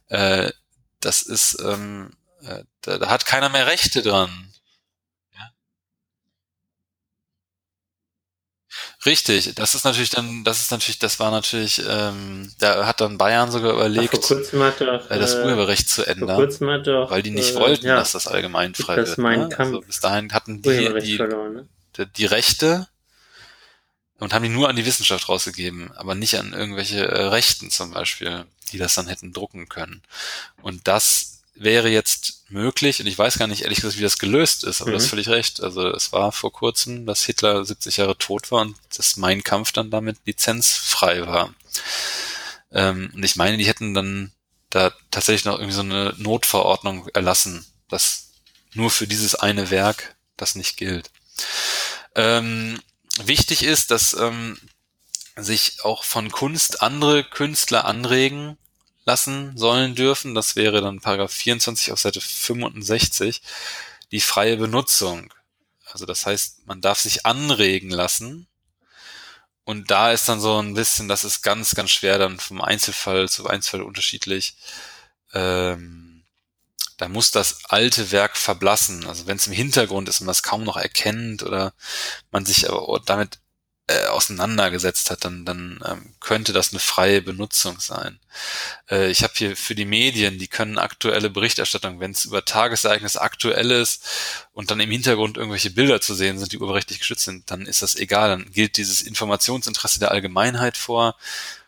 [0.09, 0.51] Äh,
[0.99, 2.11] das ist, ähm,
[2.43, 4.53] äh, da, da hat keiner mehr Rechte dran.
[9.03, 13.17] Richtig, das ist natürlich dann, das ist natürlich, das war natürlich, ähm, da hat dann
[13.17, 16.35] Bayern sogar Ach, überlegt, vor kurzem hat doch, äh, das äh, Urheberrecht zu vor ändern,
[16.37, 19.17] kurzem hat doch, weil die nicht äh, wollten, ja, dass das allgemeinfrei das wird.
[19.17, 19.49] Mein Ne?
[19.49, 21.53] Kampf Also bis dahin hatten die, die, verloren.
[21.53, 21.67] Ne?
[21.97, 22.87] die, die Rechte
[24.19, 27.91] und haben die nur an die Wissenschaft rausgegeben, aber nicht an irgendwelche äh, Rechten zum
[27.91, 30.03] Beispiel, die das dann hätten drucken können.
[30.61, 34.63] Und das wäre jetzt möglich, und ich weiß gar nicht ehrlich gesagt, wie das gelöst
[34.63, 34.93] ist, aber Mhm.
[34.93, 35.61] du hast völlig recht.
[35.61, 39.71] Also es war vor kurzem, dass Hitler 70 Jahre tot war und dass Mein Kampf
[39.71, 41.53] dann damit lizenzfrei war.
[42.71, 44.31] Ähm, und ich meine, die hätten dann
[44.69, 48.29] da tatsächlich noch irgendwie so eine Notverordnung erlassen, dass
[48.73, 51.11] nur für dieses eine Werk das nicht gilt.
[52.15, 52.79] Ähm,
[53.23, 54.57] wichtig ist, dass ähm,
[55.35, 58.57] sich auch von Kunst andere Künstler anregen
[59.11, 60.35] lassen sollen dürfen.
[60.35, 63.41] Das wäre dann Paragraph 24 auf Seite 65,
[64.11, 65.33] die freie Benutzung.
[65.91, 68.47] Also das heißt, man darf sich anregen lassen.
[69.65, 73.27] Und da ist dann so ein bisschen, das ist ganz, ganz schwer dann vom Einzelfall
[73.27, 74.55] zu Einzelfall unterschiedlich.
[75.33, 76.23] Ähm,
[76.95, 79.05] da muss das alte Werk verblassen.
[79.07, 81.73] Also wenn es im Hintergrund ist und man es kaum noch erkennt oder
[82.31, 83.39] man sich aber damit
[83.91, 88.19] äh, auseinandergesetzt hat, dann, dann ähm, könnte das eine freie Benutzung sein.
[88.89, 93.17] Äh, ich habe hier für die Medien, die können aktuelle Berichterstattung, wenn es über Tagesereignis
[93.17, 94.07] aktuell ist
[94.53, 97.81] und dann im Hintergrund irgendwelche Bilder zu sehen sind, die urheberrechtlich geschützt sind, dann ist
[97.81, 98.29] das egal.
[98.29, 101.15] Dann gilt dieses Informationsinteresse der Allgemeinheit vor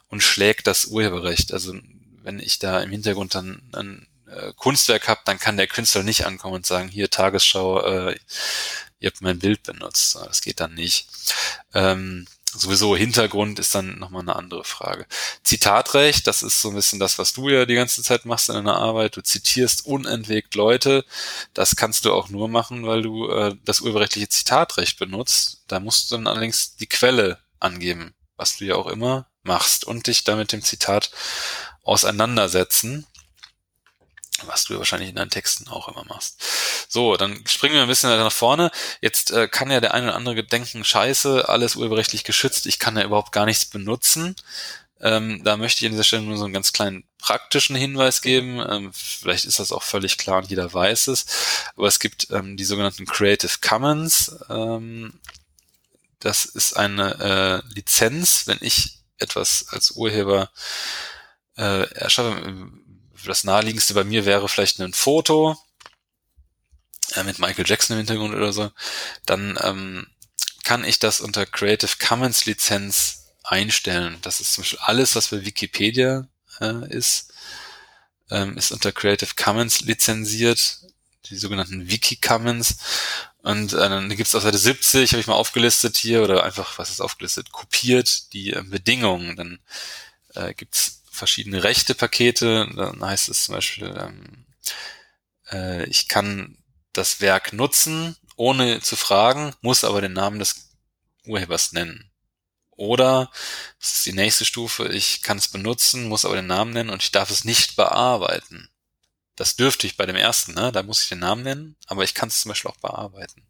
[0.08, 1.54] und schlägt das Urheberrecht.
[1.54, 1.76] Also
[2.24, 6.26] wenn ich da im Hintergrund dann ein äh, Kunstwerk habe, dann kann der Künstler nicht
[6.26, 8.16] ankommen und sagen, hier Tagesschau, äh,
[9.04, 10.16] ihr habt mein Bild benutzt.
[10.16, 11.08] Das geht dann nicht.
[11.74, 15.06] Ähm, sowieso Hintergrund ist dann nochmal eine andere Frage.
[15.44, 18.56] Zitatrecht, das ist so ein bisschen das, was du ja die ganze Zeit machst in
[18.56, 19.18] deiner Arbeit.
[19.18, 21.04] Du zitierst unentwegt Leute.
[21.54, 25.64] Das kannst du auch nur machen, weil du äh, das urheberrechtliche Zitatrecht benutzt.
[25.68, 30.08] Da musst du dann allerdings die Quelle angeben, was du ja auch immer machst und
[30.08, 31.12] dich dann mit dem Zitat
[31.84, 33.06] auseinandersetzen
[34.48, 36.42] was du ja wahrscheinlich in deinen Texten auch immer machst.
[36.88, 38.72] So, dann springen wir ein bisschen nach vorne.
[39.02, 42.98] Jetzt äh, kann ja der eine oder andere denken, scheiße, alles urheberrechtlich geschützt, ich kann
[42.98, 44.36] ja überhaupt gar nichts benutzen.
[45.04, 48.64] Ähm, da möchte ich an dieser Stelle nur so einen ganz kleinen praktischen Hinweis geben.
[48.66, 51.26] Ähm, vielleicht ist das auch völlig klar und jeder weiß es.
[51.76, 54.34] Aber es gibt ähm, die sogenannten Creative Commons.
[54.50, 55.20] Ähm,
[56.20, 60.50] das ist eine äh, Lizenz, wenn ich etwas als Urheber
[61.58, 62.72] äh, erschaffe,
[63.28, 65.58] das naheliegendste bei mir wäre vielleicht ein Foto
[67.16, 68.72] äh, mit Michael Jackson im Hintergrund oder so,
[69.26, 70.08] dann ähm,
[70.64, 74.18] kann ich das unter Creative Commons Lizenz einstellen.
[74.22, 76.28] Das ist zum Beispiel alles, was bei Wikipedia
[76.62, 77.34] äh, ist,
[78.30, 80.80] ähm, ist unter Creative Commons lizenziert,
[81.26, 82.78] die sogenannten Wiki Commons.
[83.42, 86.78] Und äh, dann gibt es auf Seite 70, habe ich mal aufgelistet hier, oder einfach,
[86.80, 89.36] was ist aufgelistet, kopiert die äh, Bedingungen.
[89.36, 89.60] Dann
[90.36, 92.68] äh, gibt's verschiedene Rechtepakete.
[92.76, 94.46] Dann heißt es zum Beispiel, ähm,
[95.52, 96.58] äh, ich kann
[96.92, 100.70] das Werk nutzen, ohne zu fragen, muss aber den Namen des
[101.26, 102.12] Urhebers nennen.
[102.72, 103.32] Oder,
[103.80, 107.04] das ist die nächste Stufe, ich kann es benutzen, muss aber den Namen nennen und
[107.04, 108.70] ich darf es nicht bearbeiten.
[109.36, 110.72] Das dürfte ich bei dem ersten, ne?
[110.72, 113.48] da muss ich den Namen nennen, aber ich kann es zum Beispiel auch bearbeiten.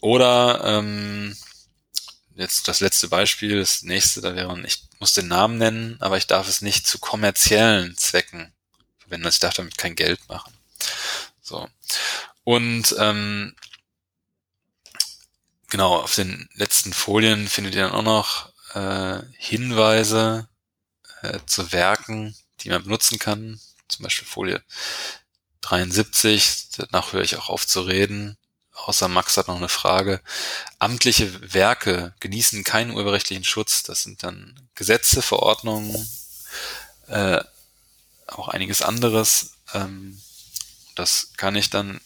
[0.00, 1.36] Oder ähm,
[2.38, 6.26] jetzt das letzte Beispiel, das nächste, da wäre, ich muss den Namen nennen, aber ich
[6.26, 8.52] darf es nicht zu kommerziellen Zwecken
[8.98, 9.26] verwenden.
[9.26, 10.52] Also ich darf damit kein Geld machen.
[11.42, 11.68] So.
[12.44, 13.54] Und ähm,
[15.68, 20.48] genau, auf den letzten Folien findet ihr dann auch noch äh, Hinweise
[21.22, 23.60] äh, zu Werken, die man benutzen kann.
[23.88, 24.62] Zum Beispiel Folie
[25.62, 28.37] 73, danach höre ich auch auf zu reden.
[28.86, 30.20] Außer Max hat noch eine Frage.
[30.78, 33.82] Amtliche Werke genießen keinen urheberrechtlichen Schutz.
[33.82, 36.08] Das sind dann Gesetze, Verordnungen,
[37.08, 37.40] äh,
[38.26, 39.52] auch einiges anderes.
[39.74, 40.20] Ähm,
[40.94, 42.00] das kann ich dann,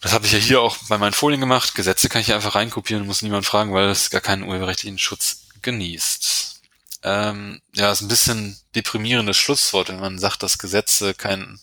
[0.00, 1.74] das habe ich ja hier auch bei meinen Folien gemacht.
[1.74, 6.60] Gesetze kann ich einfach reinkopieren, muss niemand fragen, weil es gar keinen urheberrechtlichen Schutz genießt.
[7.04, 11.60] Ähm, ja, ist ein bisschen deprimierendes Schlusswort, wenn man sagt, dass Gesetze keinen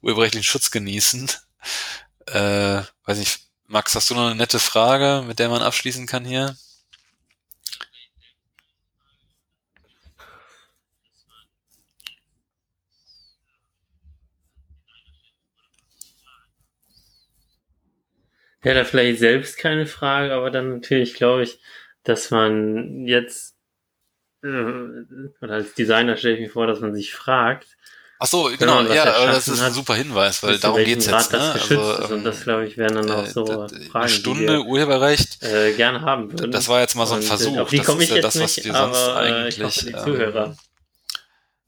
[0.00, 1.30] urheberrechtlichen Schutz genießen.
[2.26, 6.24] Äh, weiß nicht, Max, hast du noch eine nette Frage, mit der man abschließen kann
[6.24, 6.56] hier?
[18.64, 21.60] Ja, da vielleicht selbst keine Frage, aber dann natürlich glaube ich,
[22.04, 23.56] dass man jetzt,
[24.42, 27.76] äh, oder als Designer stelle ich mir vor, dass man sich fragt,
[28.24, 31.32] Ach so, genau, ja, aber das ist ein super Hinweis, weil darum geht's jetzt.
[31.32, 31.40] Ne?
[31.40, 32.10] Also, ist.
[32.12, 35.42] Und das, glaube ich, wären dann auch so äh, Fragen, Stunde die wir, Urheberrecht.
[35.42, 36.52] Äh, gerne haben würden.
[36.52, 37.58] Das war jetzt mal so ein und, Versuch.
[37.58, 39.58] Auf die komme ich ja jetzt das, was nicht, wir sonst aber, eigentlich.
[39.58, 40.44] Ich hoffe, die Zuhörer.
[40.44, 40.56] Ähm,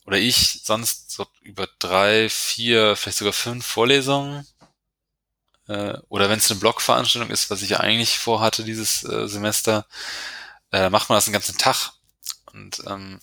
[0.07, 4.47] oder ich sonst so über drei, vier, vielleicht sogar fünf Vorlesungen.
[5.67, 9.87] Äh, oder wenn es eine Blogveranstaltung ist, was ich ja eigentlich vorhatte dieses äh, Semester,
[10.71, 11.95] äh, macht man das den ganzen Tag
[12.55, 13.21] und ähm,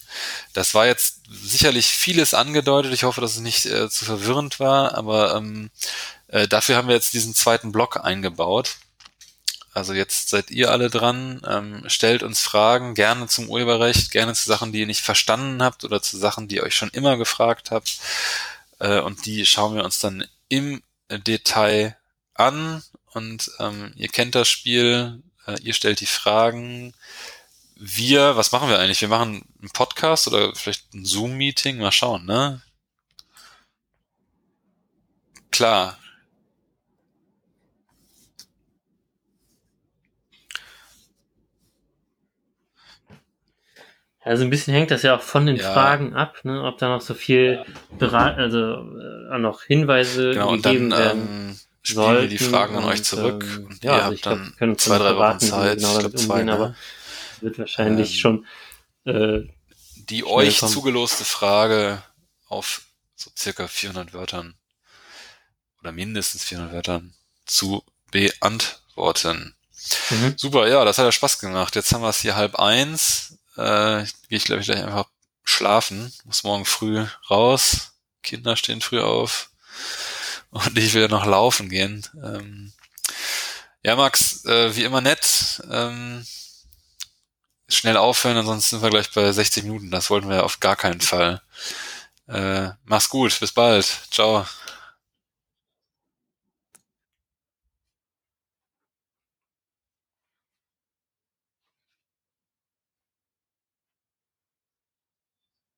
[0.54, 2.94] das war jetzt sicherlich vieles angedeutet.
[2.94, 5.72] Ich hoffe, dass es nicht äh, zu verwirrend war, aber ähm,
[6.28, 8.76] äh, dafür haben wir jetzt diesen zweiten Block eingebaut.
[9.74, 14.50] Also jetzt seid ihr alle dran, ähm, stellt uns Fragen, gerne zum Urheberrecht, gerne zu
[14.50, 17.72] Sachen, die ihr nicht verstanden habt oder zu Sachen, die ihr euch schon immer gefragt
[17.72, 18.00] habt.
[18.80, 21.96] Äh, und die schauen wir uns dann im Detail
[22.34, 22.84] an.
[23.14, 26.94] Und ähm, ihr kennt das Spiel, äh, ihr stellt die Fragen,
[27.84, 29.02] wir, was machen wir eigentlich?
[29.02, 32.62] Wir machen einen Podcast oder vielleicht ein Zoom-Meeting, mal schauen, ne?
[35.50, 35.98] Klar.
[44.24, 45.74] Also ein bisschen hängt das ja auch von den ja.
[45.74, 46.64] Fragen ab, ne?
[46.64, 47.66] ob da noch so viel
[47.98, 48.60] Berat also
[49.32, 51.22] äh, noch Hinweise genau, gegeben und dann, werden.
[51.22, 53.44] Ähm, spielen wir die Fragen an euch zurück.
[53.44, 55.78] Ähm, und ja, ihr also habt dann glaub, zwei, drei Wochen Zeit.
[55.80, 56.54] Genau ich glaube zwei, ne?
[56.54, 56.76] aber
[57.42, 58.46] wird wahrscheinlich ähm, schon
[59.06, 59.48] äh,
[59.96, 60.72] die euch kommen.
[60.72, 62.04] zugeloste Frage
[62.48, 62.82] auf
[63.16, 64.56] so circa 400 Wörtern
[65.80, 67.14] oder mindestens 400 Wörtern
[67.46, 69.56] zu beantworten.
[70.10, 70.34] Mhm.
[70.38, 71.76] Super, ja, das hat ja Spaß gemacht.
[71.76, 73.38] Jetzt haben wir es hier halb eins.
[73.58, 75.08] Äh, Gehe ich, glaube ich, gleich einfach
[75.44, 76.14] schlafen.
[76.26, 77.94] Muss morgen früh raus.
[78.22, 79.50] Kinder stehen früh auf.
[80.52, 82.06] Und ich will ja noch laufen gehen.
[82.24, 82.74] Ähm,
[83.84, 85.62] ja, Max, äh, wie immer nett.
[85.72, 86.26] Ähm,
[87.76, 89.92] schnell aufhören, ansonsten sind wir gleich bei 60 Minuten.
[89.92, 91.42] Das wollten wir auf gar keinen Fall.
[92.28, 93.86] Äh, mach's gut, bis bald.
[94.12, 94.46] Ciao.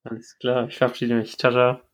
[0.05, 1.37] Alles klar, ich verabschiede mich.
[1.37, 1.92] Ciao, ciao.